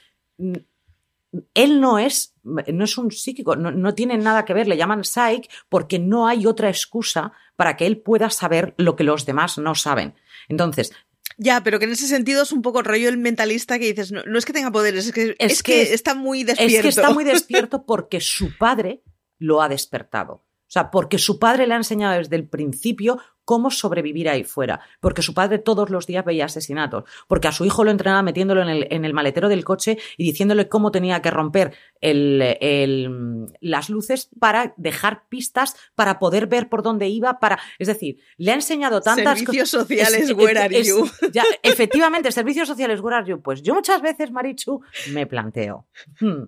[1.54, 5.50] él no es, no es un psíquico, no, tiene nada que ver, le llaman psych
[5.70, 9.76] porque no hay otra excusa para que él pueda saber lo que los demás no
[9.76, 10.16] saben.
[10.48, 10.94] Entonces,
[11.38, 14.12] ya, pero que en ese sentido es un poco el rollo el mentalista que dices,
[14.12, 16.76] no, es que tenga poderes, es que, es, que, está muy despierto.
[16.76, 19.04] Es que está muy despierto porque su padre
[19.38, 20.34] lo ha despertado.
[20.34, 24.82] O sea, porque su padre le ha enseñado desde el principio cómo sobrevivir ahí fuera,
[25.00, 28.62] porque su padre todos los días veía asesinatos, porque a su hijo lo entrenaba metiéndolo
[28.62, 33.90] en el, en el maletero del coche y diciéndole cómo tenía que romper el, las
[33.90, 38.56] luces para dejar pistas, para poder ver por dónde iba, para, es decir, le ha
[38.56, 41.10] enseñado tantas Servicios sociales, where are you?
[41.32, 43.42] ya, efectivamente, servicios sociales, where are you?
[43.42, 44.82] Pues yo muchas veces, Marichu,
[45.12, 45.88] me planteo.
[46.20, 46.44] Hmm.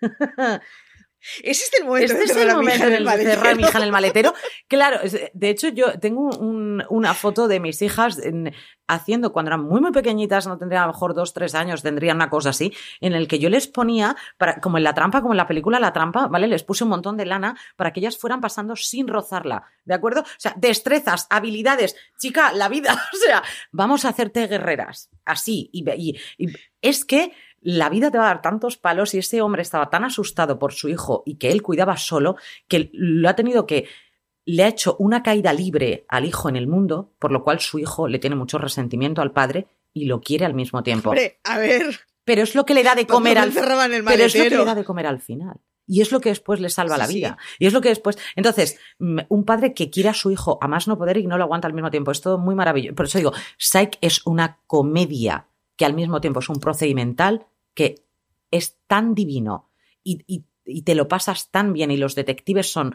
[1.42, 3.84] Existe el momento este de cerrar, es el momento en el cerrar mi hija en
[3.84, 4.34] el maletero.
[4.68, 5.00] Claro,
[5.32, 8.18] de hecho yo tengo una foto de mis hijas
[8.86, 12.16] haciendo cuando eran muy muy pequeñitas, no tendrían a lo mejor dos, tres años, tendrían
[12.16, 15.32] una cosa así, en el que yo les ponía, para, como en la trampa, como
[15.32, 16.46] en la película La trampa, ¿vale?
[16.46, 20.20] Les puse un montón de lana para que ellas fueran pasando sin rozarla, ¿de acuerdo?
[20.20, 25.84] O sea, destrezas, habilidades, chica, la vida, o sea, vamos a hacerte guerreras, así, y,
[26.36, 26.52] y
[26.82, 27.32] es que
[27.64, 30.72] la vida te va a dar tantos palos y ese hombre estaba tan asustado por
[30.72, 32.36] su hijo y que él cuidaba solo
[32.68, 33.88] que lo ha tenido que
[34.44, 37.78] le ha hecho una caída libre al hijo en el mundo, por lo cual su
[37.78, 41.10] hijo le tiene mucho resentimiento al padre y lo quiere al mismo tiempo.
[41.10, 42.00] Hombre, a ver.
[42.24, 44.74] Pero es lo que le da de comer al Pero es lo que le da
[44.74, 45.58] de comer al final.
[45.86, 47.38] Y es lo que después le salva la vida.
[47.58, 48.18] Y es lo que después.
[48.36, 51.44] Entonces, un padre que quiere a su hijo a más no poder y no lo
[51.44, 52.10] aguanta al mismo tiempo.
[52.10, 52.94] Es todo muy maravilloso.
[52.94, 58.04] Por eso digo, Psych es una comedia que al mismo tiempo es un procedimental que
[58.50, 59.70] es tan divino
[60.02, 60.44] y,
[60.82, 62.94] te lo pasas tan bien y los detectives son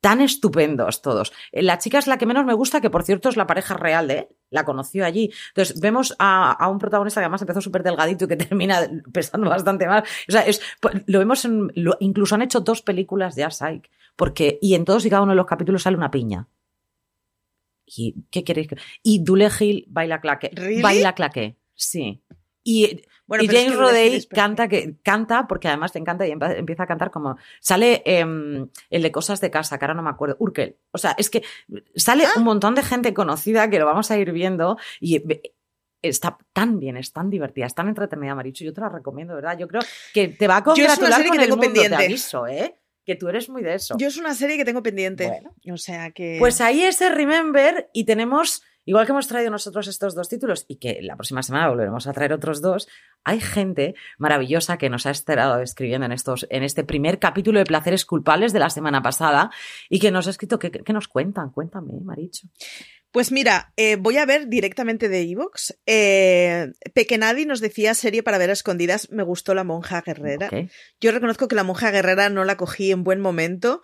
[0.00, 1.32] tan estupendos todos.
[1.52, 3.74] Eh, la chica es la que menos me gusta, que por cierto es la pareja
[3.74, 5.30] real de él, la conoció allí.
[5.48, 8.80] Entonces vemos a, un protagonista que además empezó súper delgadito y que termina
[9.12, 10.08] pesando bastante más.
[10.28, 10.60] O sea, es,
[11.06, 15.10] lo vemos en, incluso han hecho dos películas de Psych, porque, y en todos y
[15.10, 16.48] cada uno de los capítulos sale una piña.
[17.86, 18.68] ¿Y qué queréis?
[19.02, 20.50] Y Dule Hill baila claque.
[20.82, 22.22] Baila claque, sí.
[22.62, 23.02] Y
[23.38, 27.36] y James Rodey canta, que, canta, porque además te encanta y empieza a cantar como.
[27.60, 30.36] Sale em, el de Cosas de Casa, que ahora no me acuerdo.
[30.40, 30.76] Urkel.
[30.90, 31.42] O sea, es que
[31.94, 32.32] sale ah.
[32.36, 35.22] un montón de gente conocida que lo vamos a ir viendo y
[36.02, 38.64] está tan bien, es tan divertida, es tan entretenida, Marichu.
[38.64, 39.56] Yo te la recomiendo, ¿verdad?
[39.56, 39.82] Yo creo
[40.12, 42.04] que te va a congratular con que tengo el mundo, pendiente.
[42.04, 42.76] aviso, ¿eh?
[43.04, 43.96] Que tú eres muy de eso.
[43.96, 45.42] Yo es una serie que tengo pendiente.
[45.72, 46.36] O sea que.
[46.40, 50.64] Pues ahí es el Remember y tenemos Igual que hemos traído nosotros estos dos títulos
[50.68, 52.88] y que la próxima semana volveremos a traer otros dos,
[53.24, 57.66] hay gente maravillosa que nos ha estado escribiendo en, estos, en este primer capítulo de
[57.66, 59.50] Placeres Culpables de la semana pasada
[59.88, 61.50] y que nos ha escrito, ¿qué, nos cuentan?
[61.50, 62.48] Cuéntame, Maricho.
[63.10, 65.76] Pues mira, eh, voy a ver directamente de Evox.
[65.84, 69.10] Eh, Pequenadi nos decía serie para ver a escondidas.
[69.10, 70.48] Me gustó La Monja Guerrera.
[71.00, 73.82] Yo reconozco que La Monja Guerrera no la cogí en buen momento.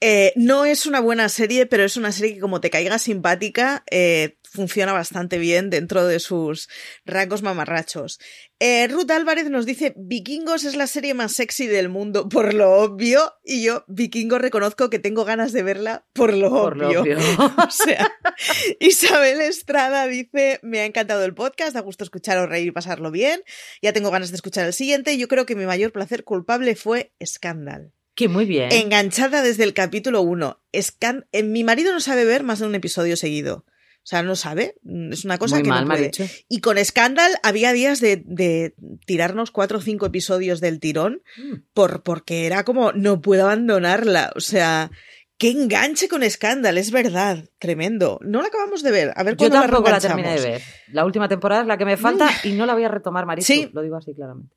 [0.00, 3.84] Eh, no es una buena serie, pero es una serie que como te caiga simpática,
[3.90, 6.68] eh, funciona bastante bien dentro de sus
[7.04, 8.20] rangos mamarrachos.
[8.60, 12.72] Eh, Ruth Álvarez nos dice, Vikingos es la serie más sexy del mundo, por lo
[12.72, 17.00] obvio, y yo, Vikingos, reconozco que tengo ganas de verla por lo Por lo obvio.
[17.02, 17.18] obvio.
[17.18, 18.12] o sea,
[18.80, 23.42] Isabel Estrada dice, me ha encantado el podcast, da gusto escucharos reír y pasarlo bien,
[23.82, 27.12] ya tengo ganas de escuchar el siguiente, yo creo que mi mayor placer culpable fue
[27.24, 27.92] Scandal.
[28.14, 28.70] Que muy bien.
[28.72, 30.60] Enganchada desde el capítulo 1.
[30.80, 33.64] Scan eh, mi marido no sabe ver más de un episodio seguido.
[33.66, 34.76] O sea, no sabe.
[35.10, 36.04] Es una cosa muy que mal, no puede.
[36.04, 36.26] dicho.
[36.48, 38.74] Y con Scandal había días de, de
[39.06, 41.54] tirarnos cuatro o cinco episodios del tirón Mm.
[41.72, 44.30] por, porque era como, no puedo abandonarla.
[44.36, 44.90] O sea,
[45.38, 47.48] qué enganche con Scandal, es verdad.
[47.58, 48.20] Tremendo.
[48.22, 49.12] No la acabamos de ver.
[49.16, 50.62] A ver Yo tampoco la terminé de ver.
[50.88, 53.46] La última temporada es la que me falta y no la voy a retomar, Marichu.
[53.46, 53.70] Sí.
[53.72, 54.54] Lo digo así claramente.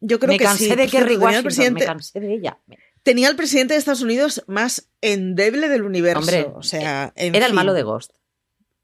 [0.00, 0.70] Yo creo me que cansé sí.
[0.76, 2.58] de Kerry tenía el Washington, presidente- me cansé de ella.
[3.02, 6.20] Tenía el presidente de Estados Unidos más endeble del universo.
[6.20, 8.12] Hombre, o sea, en Era el malo de Ghost.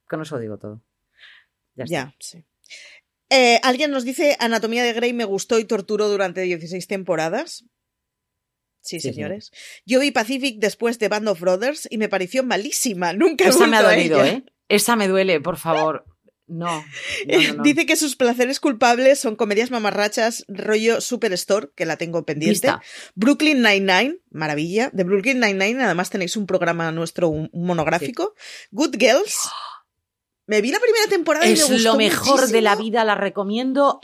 [0.09, 0.83] Con eso digo todo.
[1.75, 1.85] Ya.
[1.87, 2.45] Ya, sí.
[3.31, 7.65] Eh, Alguien nos dice, Anatomía de Grey me gustó y torturó durante 16 temporadas.
[8.81, 9.51] Sí, Sí, señores.
[9.87, 13.13] Yo vi Pacific después de Band of Brothers y me pareció malísima.
[13.15, 14.23] Nunca he Esa me ha dolido.
[14.25, 14.45] ¿eh?
[14.69, 16.05] Esa me duele, por favor.
[16.47, 16.67] No.
[17.27, 17.63] no, no, no.
[17.63, 22.53] Dice que sus placeres culpables son comedias mamarrachas, rollo Superstore, que la tengo pendiente.
[22.69, 22.83] Vista.
[23.15, 24.91] Brooklyn Nine-Nine, maravilla.
[24.93, 28.35] De Brooklyn Nine-Nine, además tenéis un programa nuestro, un monográfico.
[28.71, 29.37] Good Girls.
[30.47, 33.15] Me vi la primera temporada y me Es gustó lo mejor de la vida, la
[33.15, 33.99] recomiendo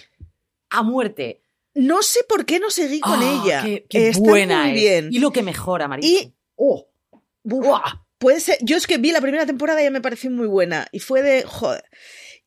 [0.70, 1.42] a muerte.
[1.74, 3.62] No sé por qué no seguí con Ah, ella.
[3.62, 4.74] Qué, qué Está buena muy es.
[4.74, 5.08] bien.
[5.12, 6.08] Y lo que mejora, María.
[6.08, 6.88] Y- Oh,
[8.18, 8.58] puede ser.
[8.62, 10.86] Yo es que vi la primera temporada y ya me pareció muy buena.
[10.92, 11.42] Y fue de.
[11.42, 11.84] Joder.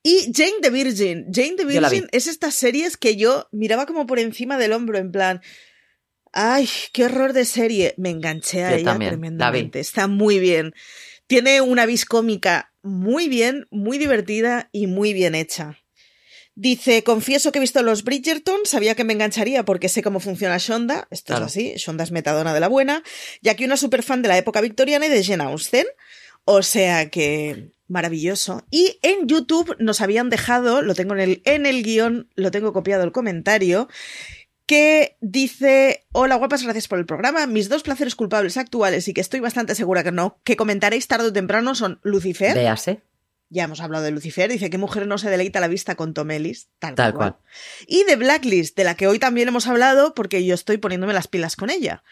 [0.03, 1.27] Y Jane the Virgin.
[1.33, 1.65] Jane the.
[1.65, 5.41] Virgin es estas series que yo miraba como por encima del hombro, en plan.
[6.33, 7.93] Ay, qué horror de serie.
[7.97, 9.79] Me enganché a Yo ella también, tremendamente.
[9.79, 10.73] Está muy bien.
[11.27, 15.77] Tiene una vis cómica muy bien, muy divertida y muy bien hecha.
[16.55, 20.57] Dice, confieso que he visto los Bridgerton, sabía que me engancharía porque sé cómo funciona
[20.59, 21.45] Shonda, esto Claro.
[21.45, 23.01] es así, Shonda es metadona de la buena,
[23.41, 25.87] ya que una superfan de la época victoriana y de Jane Austen,
[26.45, 28.65] o sea que maravilloso.
[28.71, 32.73] Y en YouTube nos habían dejado, lo tengo en el, en el guion, lo tengo
[32.73, 33.87] copiado el comentario,
[34.65, 39.21] que dice, hola guapas, gracias por el programa, mis dos placeres culpables actuales y que
[39.21, 43.01] estoy bastante segura que no, que comentaréis tarde o temprano son Lucifer, Véase.
[43.49, 46.31] ya hemos hablado de Lucifer, dice que mujer no se deleita la vista con Tom
[46.31, 47.33] Ellis, tal, Tal cual.
[47.33, 47.43] cual.
[47.87, 51.27] Y de Blacklist, de la que hoy también hemos hablado porque yo estoy poniéndome las
[51.27, 52.03] pilas con ella.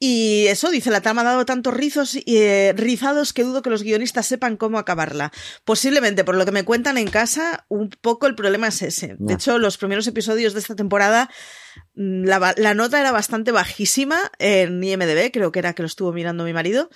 [0.00, 3.70] Y eso dice, la trama ha dado tantos rizos y eh, rizados que dudo que
[3.70, 5.32] los guionistas sepan cómo acabarla.
[5.64, 9.16] Posiblemente, por lo que me cuentan en casa, un poco el problema es ese.
[9.18, 11.28] De hecho, los primeros episodios de esta temporada,
[11.94, 16.44] mm, la nota era bastante bajísima en IMDB, creo que era que lo estuvo mirando
[16.44, 16.90] mi marido.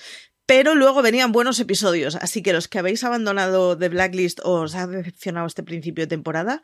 [0.46, 4.74] Pero luego venían buenos episodios, así que los que habéis abandonado The Blacklist o os
[4.74, 6.62] ha decepcionado este principio de temporada,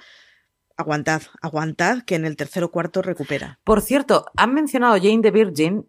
[0.76, 3.60] aguantad, aguantad, que en el tercer o cuarto recupera.
[3.64, 5.86] Por cierto, han mencionado Jane the Virgin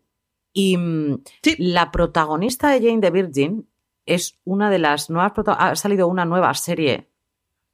[0.53, 1.55] y mm, Sí.
[1.59, 3.67] la protagonista de Jane the Virgin
[4.05, 7.09] es una de las nuevas ha salido una nueva serie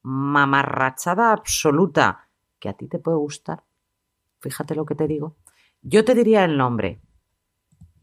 [0.02, 2.28] mamarrachada absoluta
[2.60, 3.64] que a ti te puede gustar.
[4.40, 5.36] Fíjate lo que te digo.
[5.82, 7.00] Yo te diría el nombre.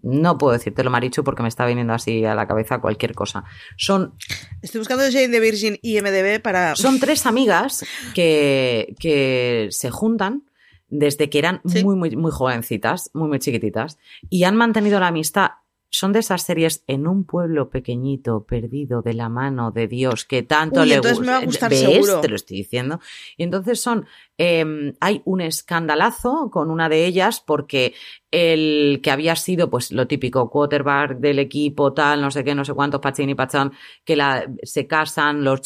[0.03, 3.45] No puedo decírtelo, Marichu, porque me está viniendo así a la cabeza cualquier cosa.
[3.77, 4.15] Son
[4.61, 6.75] Estoy buscando Jane the Virgin y MDB para...
[6.75, 10.51] son tres amigas que, que se juntan
[10.93, 11.83] desde que eran Sí.
[11.83, 13.99] muy, muy, muy jovencitas, muy, muy chiquititas,
[14.31, 15.51] y han mantenido la amistad.
[15.95, 20.43] Son de esas series en un pueblo pequeñito, perdido de la mano de Dios, que
[20.43, 21.33] tanto Uy, le entonces gusta.
[21.33, 21.81] me va a gustar ¿Ves?
[21.81, 22.21] seguro.
[22.21, 22.99] Te lo estoy diciendo.
[23.37, 24.07] Y entonces son,
[24.39, 27.93] eh, hay un escandalazo con una de ellas porque
[28.31, 32.65] el que había sido, pues lo típico, quarterback del equipo, tal, no sé qué, no
[32.65, 33.73] sé cuántos, Pachín y Pachán,
[34.05, 35.61] que la, se casan, los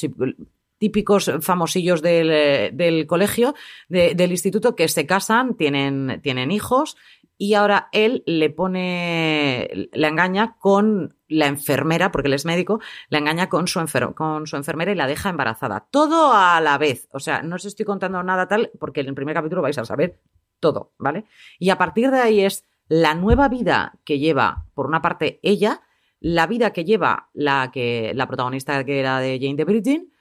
[0.79, 3.55] típicos famosillos del, eh, del colegio,
[3.89, 6.97] de- del instituto, que se casan, tienen, tienen hijos,
[7.39, 13.19] y ahora él le pone, le engaña con la enfermera, porque él es médico, la
[13.19, 15.87] engaña con su, enfer- con su enfermera y la deja embarazada.
[15.91, 17.09] Todo a la vez.
[17.13, 19.85] O sea, no os estoy contando nada tal, porque en el primer capítulo vais a
[19.85, 20.21] saber
[20.61, 21.27] todo, ¿vale?
[21.59, 25.83] Y a partir de ahí es la nueva vida que lleva, por una parte, ella,
[26.21, 30.13] la vida que lleva la, que, la protagonista que era de Jane the Virgin,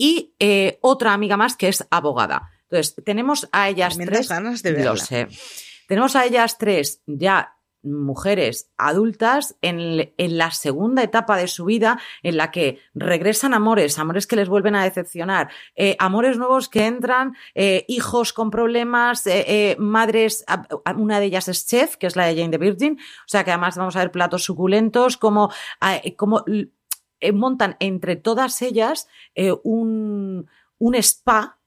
[0.00, 2.50] y eh, otra amiga más que es abogada.
[2.62, 4.28] Entonces, tenemos a ellas Tremendas tres.
[4.30, 4.96] ganas de Lo verla.
[4.96, 5.28] sé.
[5.86, 12.00] Tenemos a ellas tres ya mujeres adultas en, en, la segunda etapa de su vida
[12.22, 16.86] en la que regresan amores, amores que les vuelven a decepcionar, eh, amores nuevos que
[16.86, 20.44] entran, eh, hijos con problemas, eh madres,
[20.96, 23.50] una de ellas es chef, que es la de Jane the Virgin, o sea que
[23.50, 25.50] además vamos a ver platos suculentos, como,
[26.16, 26.44] como
[27.34, 29.08] montan entre todas ellas
[29.62, 30.48] un,
[30.78, 31.60] un spa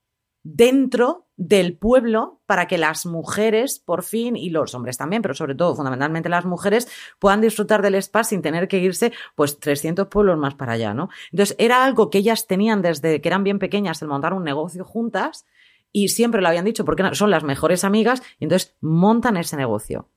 [0.43, 5.55] dentro del pueblo para que las mujeres, por fin, y los hombres también, pero sobre
[5.55, 6.87] todo fundamentalmente las mujeres,
[7.17, 11.09] puedan disfrutar del spa sin tener que irse pues 300 pueblos más para allá, ¿no?
[11.31, 14.83] Entonces era algo que ellas tenían desde que eran bien pequeñas, el montar un negocio
[14.83, 15.45] juntas,
[15.91, 20.09] y siempre lo habían dicho porque son las mejores amigas, y entonces montan ese negocio.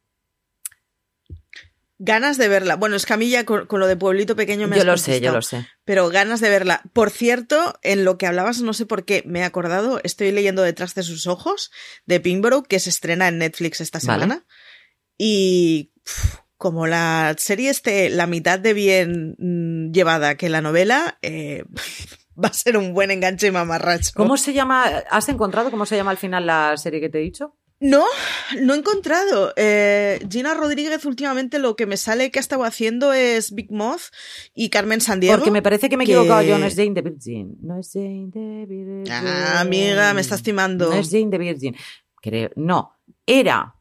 [1.98, 2.76] Ganas de verla.
[2.76, 5.66] Bueno, es Camilla con, lo de Pueblito Pequeño me Yo lo sé, yo lo sé.
[5.84, 6.82] Pero ganas de verla.
[6.92, 10.62] Por cierto, en lo que hablabas, no sé por qué me he acordado, estoy leyendo
[10.62, 11.70] Detrás de sus ojos
[12.04, 14.44] de Pimborough, que se estrena en Netflix esta semana.
[15.16, 15.92] Y
[16.58, 21.64] como la serie esté la mitad de bien mm, llevada que la novela, eh,
[22.42, 24.10] va a ser un buen enganche mamarracho.
[24.14, 24.84] ¿Cómo se llama?
[25.10, 27.56] ¿Has encontrado cómo se llama al final la serie que te he dicho?
[27.78, 28.04] No,
[28.62, 29.52] no he encontrado.
[29.56, 34.12] Eh, Gina Rodríguez últimamente lo que me sale que ha estado haciendo es Big Moth
[34.54, 35.36] y Carmen Sandiego.
[35.36, 37.58] Porque me parece que me he equivocado yo, no es Jane the Virgin.
[37.60, 39.04] No es Jane the Virgin.
[39.10, 40.88] Ah, amiga, me estás timando.
[40.88, 41.76] No es Jane the Virgin.
[42.22, 42.96] Creo, no,
[43.26, 43.74] era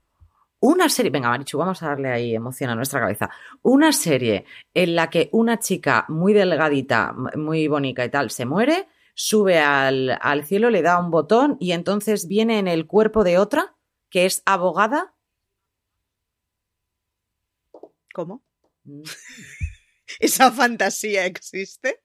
[0.60, 3.30] una serie, venga Marichu, vamos a darle ahí emoción a nuestra cabeza.
[3.62, 8.88] Una serie en la que una chica muy delgadita, muy bonita y tal, se muere,
[9.14, 13.38] sube al, al cielo, le da un botón y entonces viene en el cuerpo de
[13.38, 13.75] otra
[14.16, 15.14] que es abogada.
[18.14, 18.46] ¿Cómo?
[18.86, 19.02] Mm.
[20.22, 22.02] ¿Esa fantasía existe?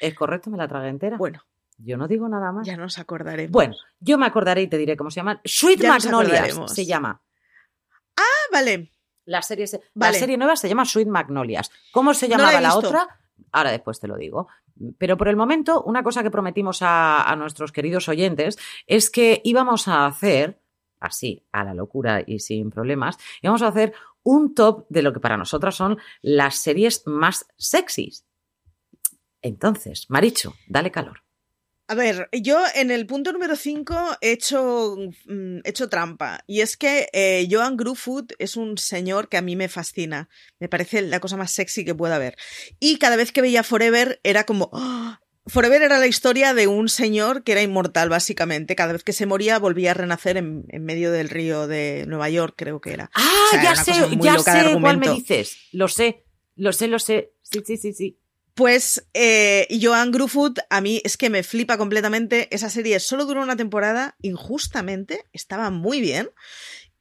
[0.00, 1.16] Es correcto, me la tragué entera.
[1.16, 1.40] Bueno.
[1.78, 2.66] Yo no digo nada más.
[2.66, 3.52] Ya nos acordaremos.
[3.52, 5.40] Bueno, yo me acordaré y te diré cómo se llama.
[5.44, 7.22] Sweet Magnolias se llama.
[8.16, 8.90] Ah, vale.
[9.24, 11.70] La serie, la serie nueva se llama Sweet Magnolias.
[11.92, 13.20] ¿Cómo se llamaba la, otra?
[13.52, 14.48] Ahora después te lo digo.
[14.98, 18.58] Pero por el momento, una cosa que prometimos a nuestros queridos oyentes
[18.88, 20.63] es que íbamos a hacer
[21.06, 23.92] así, a la locura y sin problemas, y vamos a hacer
[24.22, 28.24] un top de lo que para nosotras son las series más sexys.
[29.42, 31.24] Entonces, Maricho, dale calor.
[31.86, 34.96] A ver, yo en el punto número 5 he hecho,
[35.26, 36.42] mm, hecho trampa.
[36.46, 40.30] Y es que eh, Joan Grufoot es un señor que a mí me fascina.
[40.58, 42.36] Me parece la cosa más sexy que pueda haber.
[42.80, 45.18] Y cada vez que veía Forever era como, ¡oh!
[45.46, 48.74] Forever era la historia de un señor que era inmortal, básicamente.
[48.74, 52.54] Cada vez que se moría volvía a renacer en, medio del río de Nueva York,
[52.56, 53.10] creo que era.
[53.14, 55.58] Ah, ya sé, ya sé cuál me dices.
[55.72, 56.24] Lo sé,
[56.56, 57.34] lo sé, lo sé.
[57.42, 58.18] Sí, sí, sí, sí.
[58.54, 62.48] Pues eh, Joan Grufoot, a mí es que me flipa completamente.
[62.54, 66.30] Esa serie solo duró una temporada, injustamente, estaba muy bien.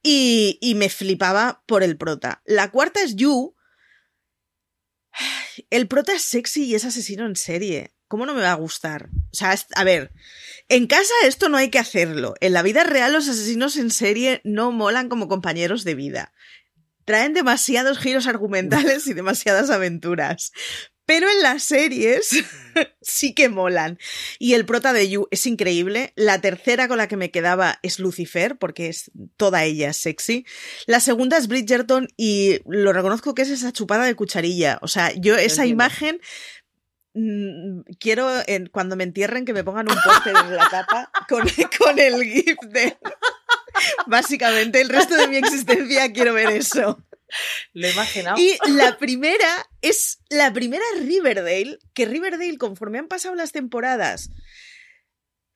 [0.01, 2.41] Y, y me flipaba por el prota.
[2.45, 3.55] La cuarta es You.
[5.69, 7.93] El prota es sexy y es asesino en serie.
[8.13, 9.09] ¿Cómo no me va a gustar?
[9.31, 10.11] O sea, a ver,
[10.69, 12.35] en casa esto no hay que hacerlo.
[12.41, 16.31] En la vida real los asesinos en serie no molan como compañeros de vida.
[17.05, 20.51] Traen demasiados giros argumentales y demasiadas aventuras.
[21.07, 22.43] Pero en las series
[23.01, 23.97] sí que molan.
[24.37, 26.13] Y el prota de You es increíble.
[26.15, 30.45] La tercera con la que me quedaba es Lucifer, porque es toda ella sexy.
[30.85, 34.77] La segunda es Bridgerton y lo reconozco que es esa chupada de cucharilla.
[34.83, 36.21] O sea, yo esa imagen
[37.13, 38.27] Mm, quiero
[38.71, 41.43] cuando me entierren que me pongan un póster en la capa con,
[41.77, 42.97] con el GIF de...
[44.07, 47.03] Básicamente, el resto de mi existencia quiero ver eso.
[47.73, 48.37] Lo he imaginado.
[48.37, 54.29] Y la primera es la primera Riverdale, que Riverdale, conforme han pasado las temporadas,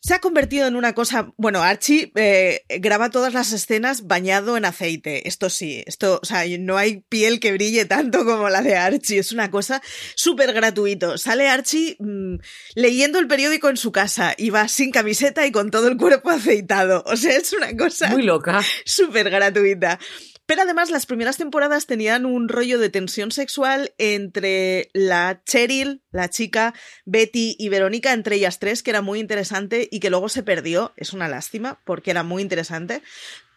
[0.08, 1.34] se ha convertido en una cosa.
[1.36, 5.28] Bueno, Archie eh, graba todas las escenas bañado en aceite.
[5.28, 9.20] Esto sí, esto, o sea, no hay piel que brille tanto como la de Archie.
[9.20, 9.82] Es una cosa
[10.16, 11.18] súper gratuito.
[11.18, 12.36] Sale Archie mm,
[12.76, 16.30] leyendo el periódico en su casa y va sin camiseta y con todo el cuerpo
[16.30, 17.03] aceitado.
[17.05, 18.08] O sea, es una cosa.
[18.08, 18.62] Muy loca.
[18.86, 19.99] Súper gratuita.
[20.48, 26.30] Pero además las primeras temporadas tenían un rollo de tensión sexual entre la Cheryl, la
[26.30, 26.74] chica,
[27.06, 30.93] Betty y Verónica, entre ellas tres, que era muy interesante y que luego se perdió.
[30.95, 33.04] Es una lástima porque era muy interesante.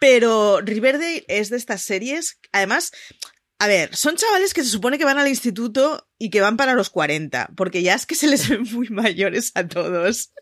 [0.01, 2.91] Pero Riverdale es de estas series, además,
[3.61, 6.73] a ver, son chavales que se supone que van al instituto y que van para
[6.73, 10.33] los 40, porque ya es que se les ven muy mayores a todos.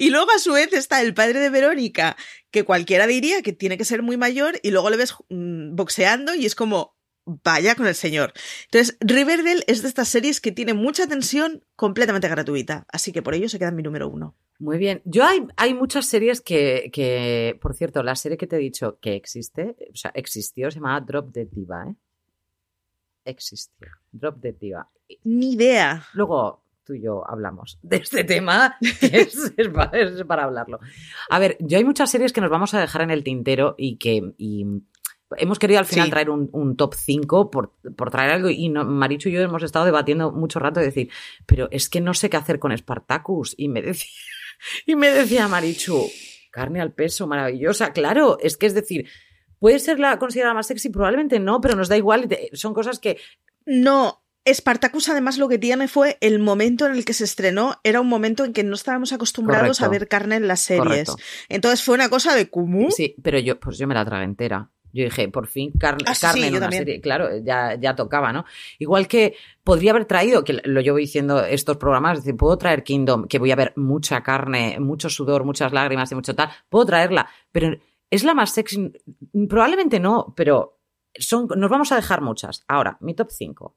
[0.00, 2.16] Y luego a su vez está el padre de Verónica,
[2.50, 6.34] que cualquiera diría que tiene que ser muy mayor, y luego le ves mm, boxeando
[6.34, 6.96] y es como,
[7.44, 8.32] vaya con el señor.
[8.64, 13.36] Entonces, Riverdale es de estas series que tiene mucha tensión completamente gratuita, así que por
[13.36, 14.36] ello se queda en mi número uno.
[14.58, 15.00] Muy bien.
[15.04, 18.98] Yo hay, hay muchas series que, que, por cierto, la serie que te he dicho
[19.00, 21.94] que existe, o sea, existió, se llamaba Drop Dead Diva, ¿eh?
[23.24, 23.88] Existió.
[24.12, 24.88] Drop Dead Diva.
[25.24, 26.04] Ni idea.
[26.14, 30.80] Luego tú y yo hablamos de este tema, es, es para, es para hablarlo.
[31.30, 33.96] A ver, yo hay muchas series que nos vamos a dejar en el tintero y
[33.96, 34.66] que y
[35.38, 36.10] hemos querido al final Sí.
[36.10, 39.62] traer un, un top 5 por, por traer algo y no- Marichu y yo hemos
[39.62, 41.10] estado debatiendo mucho rato de decir,
[41.46, 44.10] pero es que no sé qué hacer con Spartacus y me decía,
[44.86, 46.06] y me decía Marichu,
[46.50, 49.08] carne al peso, maravillosa, claro, es que es decir,
[49.64, 53.16] puede ser la considerada más sexy, probablemente no, pero nos da igual, son cosas que
[53.64, 54.20] No.
[54.46, 58.08] Spartacus además lo que tiene fue el momento en el que se estrenó, era un
[58.08, 59.84] momento en que no estábamos acostumbrados Correcto.
[59.86, 61.08] a ver carne en las series.
[61.08, 61.16] Correcto.
[61.48, 62.90] Entonces fue una cosa de ¿cómo?
[62.90, 64.68] Sí, pero yo, pues yo me la tragué entera.
[64.92, 66.80] Yo dije, por fin, carne, Ah, carne sí, en una también.
[66.82, 67.00] serie.
[67.00, 68.44] Claro, ya, ya tocaba, ¿no?
[68.78, 69.34] Igual que
[69.64, 73.38] podría haber traído, que lo llevo diciendo estos programas, es decir, puedo traer Kingdom, que
[73.38, 76.50] voy a ver mucha carne, mucho sudor, muchas lágrimas y mucho tal.
[76.68, 77.74] Puedo traerla, pero
[78.14, 78.92] ¿es la más sexy?
[79.48, 80.80] Probablemente no, pero
[81.18, 82.64] son, nos vamos a dejar muchas.
[82.68, 83.76] Ahora, mi top 5.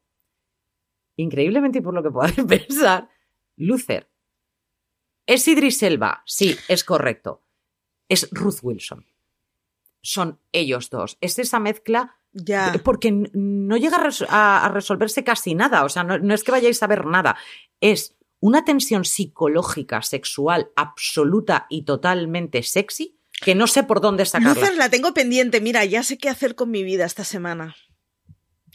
[1.18, 3.10] Increíblemente, y por lo que podáis pensar,
[3.56, 4.10] Luther.
[5.26, 6.24] ¿Es Idris Elba?
[6.26, 7.44] Sí, es correcto.
[8.08, 9.06] Es Ruth Wilson.
[10.02, 11.18] Son ellos dos.
[11.20, 12.74] Es esa mezcla Ya.
[12.86, 15.84] porque no llega a, res- a- a resolverse casi nada.
[15.84, 17.36] O sea, no, no es que vayáis a ver nada.
[17.82, 24.54] Es una tensión psicológica, sexual, absoluta y totalmente sexy que no sé por dónde sacarla.
[24.54, 27.76] Lucer la tengo pendiente, mira, ya sé qué hacer con mi vida esta semana.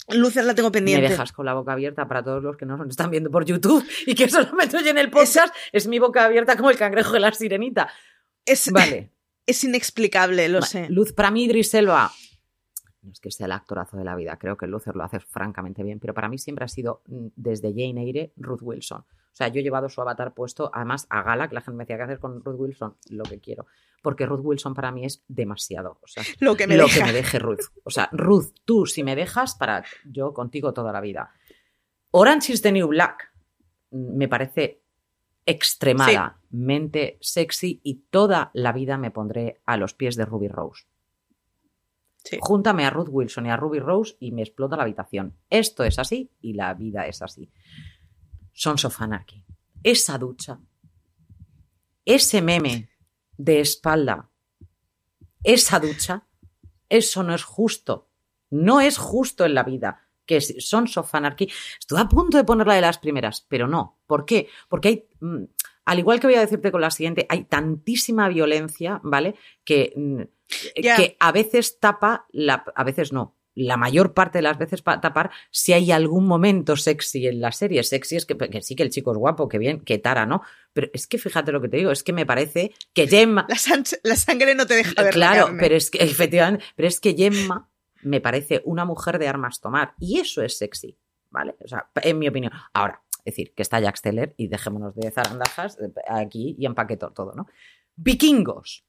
[0.09, 1.09] Lucer la tengo Me pendiente.
[1.09, 3.87] dejas con la boca abierta para todos los que no nos están viendo por YouTube
[4.07, 5.55] y que solamente oyen el podcast.
[5.73, 7.89] Es mi boca abierta como el cangrejo de la sirenita.
[8.45, 9.13] Es, Vale.
[9.47, 10.89] es inexplicable, lo sé.
[10.89, 12.11] Luz, para mí, Idris Elba,
[13.03, 15.83] no es que sea el actorazo de la vida, creo que Luther lo hace francamente
[15.83, 19.05] bien, pero para mí siempre ha sido, mm, desde Jane Eyre, Ruth Wilson.
[19.33, 21.85] O sea, yo he llevado su avatar puesto, además, a gala, que la gente me
[21.85, 22.97] decía, ¿qué hacer con Ruth Wilson?
[23.09, 23.67] Lo que quiero.
[24.03, 25.99] Porque Ruth Wilson para mí es demasiado.
[26.03, 26.99] O sea, Lo que me lo deja.
[26.99, 27.61] que me deje Ruth.
[27.85, 31.33] O sea, Ruth, tú si me dejas, para yo contigo toda la vida.
[32.11, 33.33] Orange is the New Black
[33.91, 34.83] mm, me parece
[35.47, 40.85] extremadamente sexy y toda la vida me pondré a los pies de Ruby Rose.
[42.23, 42.39] Sí.
[42.41, 45.35] Júntame a Ruth Wilson y a Ruby Rose y me explota la habitación.
[45.51, 47.51] Esto es así y la vida es así.
[48.53, 49.45] Sons of Anarchy.
[49.83, 50.59] Esa ducha.
[52.05, 52.89] Ese meme
[53.37, 54.31] de espalda.
[55.43, 56.27] Esa ducha.
[56.89, 58.11] Eso no es justo.
[58.51, 60.09] No es justo en la vida.
[60.27, 61.51] Que Sons of Anarchy.
[61.79, 63.99] Estuve a punto de ponerla de las primeras, pero no.
[64.07, 64.49] ¿Por qué?
[64.69, 65.09] Porque hay.
[65.21, 65.45] mm,
[65.85, 69.35] al igual que voy a decirte con la siguiente, hay tantísima violencia, ¿vale?
[69.65, 70.23] Que, mm,
[70.81, 75.01] que a veces tapa, la, a veces no, la mayor parte de las veces para
[75.01, 77.83] tapar si hay algún momento sexy en la serie.
[77.83, 80.43] Sexy es que, que sí que el chico es guapo, que bien, que tara, ¿no?
[80.73, 83.47] Pero es que fíjate lo que te digo, es que me parece que Gemma...
[83.49, 86.89] La, san- la sangre no te deja ver la Claro, pero es que efectivamente, pero
[86.89, 87.69] es que Gemma
[88.03, 90.97] me parece una mujer de armas tomar y eso es sexy,
[91.31, 91.55] ¿vale?
[91.65, 92.53] O sea, en mi opinión.
[92.73, 97.11] Ahora, es decir, que está Jack Steller y dejémonos de zarandajas eh, aquí y empaqueto
[97.13, 97.47] todo, ¿no?
[97.95, 98.85] Vikingos.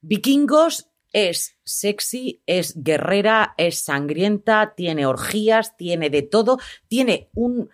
[0.00, 6.58] Vikingos es sexy, es guerrera, es sangrienta, tiene orgías, tiene de todo,
[6.88, 7.70] tiene un,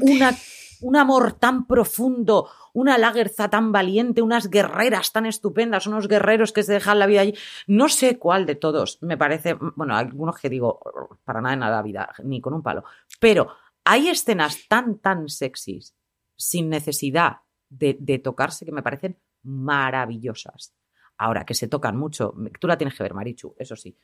[0.00, 0.38] una,
[0.80, 6.62] un amor tan profundo, una lagerza tan valiente, unas guerreras tan estupendas, unos guerreros que
[6.62, 7.34] se dejan la vida allí.
[7.66, 10.80] No sé cuál de todos me parece, bueno, algunos que digo,
[11.24, 12.84] para nada en la vida, ni con un palo,
[13.18, 13.48] pero
[13.84, 15.96] hay escenas tan, tan sexys,
[16.36, 20.72] sin necesidad de, de tocarse, que me parecen maravillosas.
[21.18, 23.96] Ahora, que se tocan mucho, tú la tienes que ver, Marichu, eso sí.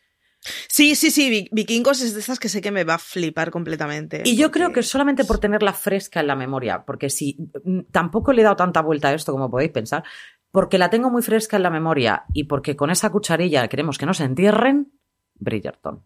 [0.69, 3.51] Sí, sí, sí, Vi- Vikingos es de esas que sé que me va a flipar
[3.51, 4.23] completamente.
[4.27, 7.81] Y yo porque- creo que solamente por tenerla fresca en la memoria, porque si mm,
[7.91, 10.05] tampoco le he dado tanta vuelta a esto como podéis pensar,
[10.51, 14.07] porque la tengo muy fresca en la memoria y porque con esa cucharilla queremos que
[14.07, 14.93] no se entierren,
[15.37, 16.03] Bridgerton.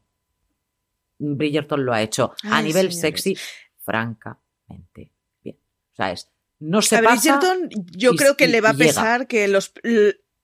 [1.18, 3.00] Bridgerton lo ha hecho a nivel señores.
[3.00, 3.36] sexy
[3.78, 5.56] francamente bien.
[5.92, 6.30] O sea, es
[6.60, 8.86] no se a pasa Bridgerton yo creo que le va a llega.
[8.86, 9.72] pesar que los,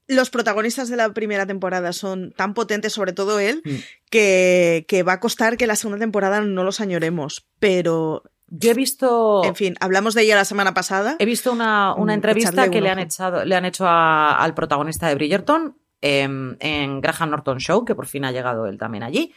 [0.08, 3.70] los protagonistas de la primera temporada son tan potentes, sobre todo él, Mm.
[4.10, 7.46] que, que va a costar que la segunda temporada no los añoremos.
[7.58, 11.16] Pero, Yo he visto en fin, hablamos de ella la semana pasada.
[11.18, 14.36] He visto una, una Mm, entrevista que un le han, echado, le han hecho a-
[14.36, 18.76] al protagonista de Bridgerton em, en Graham Norton Show, que por fin ha llegado él
[18.76, 19.32] también allí.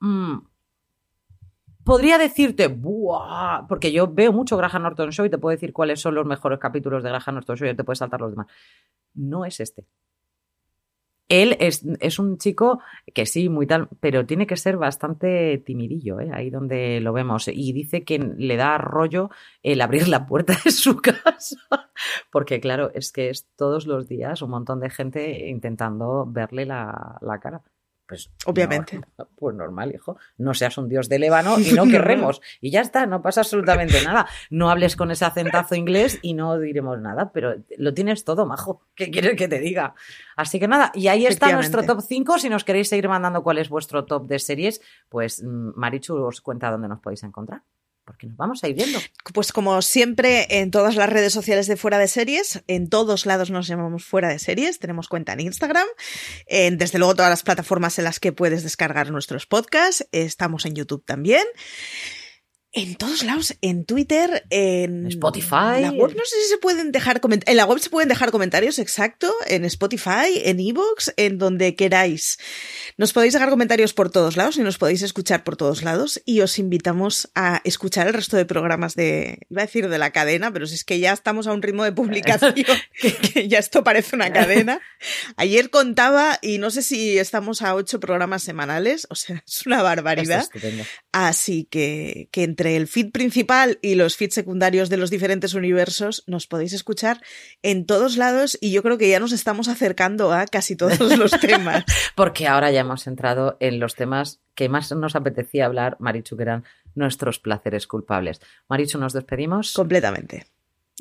[0.00, 0.38] Mm,
[1.84, 3.66] podría decirte, ¡buah!
[3.68, 6.58] Porque yo veo mucho Graham Norton Show y te puedo decir cuáles son los mejores
[6.58, 8.46] capítulos de Graham Norton Show y te puedes saltar los demás.
[9.14, 9.86] No es este.
[11.28, 12.80] Él es, es un chico
[13.14, 16.30] que sí, muy tal, pero tiene que ser bastante timidillo, ¿eh?
[16.34, 17.48] ahí donde lo vemos.
[17.48, 19.30] Y dice que le da rollo
[19.62, 21.56] el abrir la puerta de su casa,
[22.30, 27.16] porque claro, es que es todos los días un montón de gente intentando verle la,
[27.22, 27.62] la cara.
[28.06, 29.00] Pues obviamente.
[29.36, 30.16] pues normal, hijo.
[30.38, 32.40] No seas un dios de ébano y no querremos.
[32.60, 34.26] y ya está, no pasa absolutamente nada.
[34.50, 38.82] No hables con ese acentazo inglés y no diremos nada, pero lo tienes todo, majo.
[38.94, 39.94] ¿Qué quieres que te diga?
[40.36, 42.38] Así que nada, y ahí está nuestro top 5.
[42.38, 46.40] Si nos queréis seguir mandando cuál es vuestro top de series, pues mm, Marichu os
[46.40, 47.62] cuenta dónde nos podéis encontrar
[48.04, 48.98] porque nos vamos a ir viendo.
[49.32, 53.50] Pues como siempre, en todas las redes sociales de Fuera de Series, en todos lados
[53.50, 55.86] nos llamamos Fuera de Series, tenemos cuenta en Instagram,
[56.46, 60.74] en, desde luego todas las plataformas en las que puedes descargar nuestros podcasts, estamos en
[60.74, 61.44] YouTube también.
[62.76, 65.80] En todos lados, en Twitter, en Spotify.
[65.80, 67.52] La web no sé si se pueden dejar comentarios.
[67.52, 69.32] En la web se pueden dejar comentarios, exacto.
[69.46, 72.36] En Spotify, en Evox, en donde queráis.
[72.96, 76.20] Nos podéis dejar comentarios por todos lados y nos podéis escuchar por todos lados.
[76.24, 80.10] Y os invitamos a escuchar el resto de programas de, iba a decir de la
[80.10, 83.84] cadena, pero si es que ya estamos a un ritmo de publicación que, ya esto
[83.84, 84.80] parece una cadena.
[85.36, 89.80] Ayer contaba, y no sé si estamos a ocho programas semanales, o sea, es una
[89.80, 90.48] barbaridad.
[91.12, 96.24] Así que, que entre el feed principal y los feeds secundarios de los diferentes universos
[96.26, 97.20] nos podéis escuchar
[97.62, 101.30] en todos lados y yo creo que ya nos estamos acercando a casi todos los
[101.40, 101.84] temas.
[102.14, 106.42] Porque ahora ya hemos entrado en los temas que más nos apetecía hablar, Marichu, que
[106.42, 108.40] eran nuestros placeres culpables.
[108.68, 109.72] Marichu, ¿nos despedimos?
[109.72, 110.46] Completamente.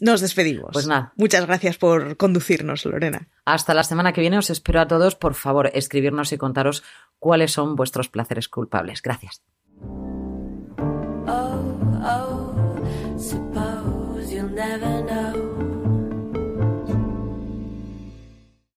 [0.01, 0.72] Nos despedimos.
[0.74, 1.14] Pues nada.
[1.16, 3.30] Muchas gracias por conducirnos, Lorena.
[3.45, 5.16] Hasta la semana que viene os espero a todos.
[5.16, 6.84] Por favor, escribirnos y contaros
[7.20, 9.01] cuáles son vuestros placeres culpables.
[9.01, 9.43] Gracias.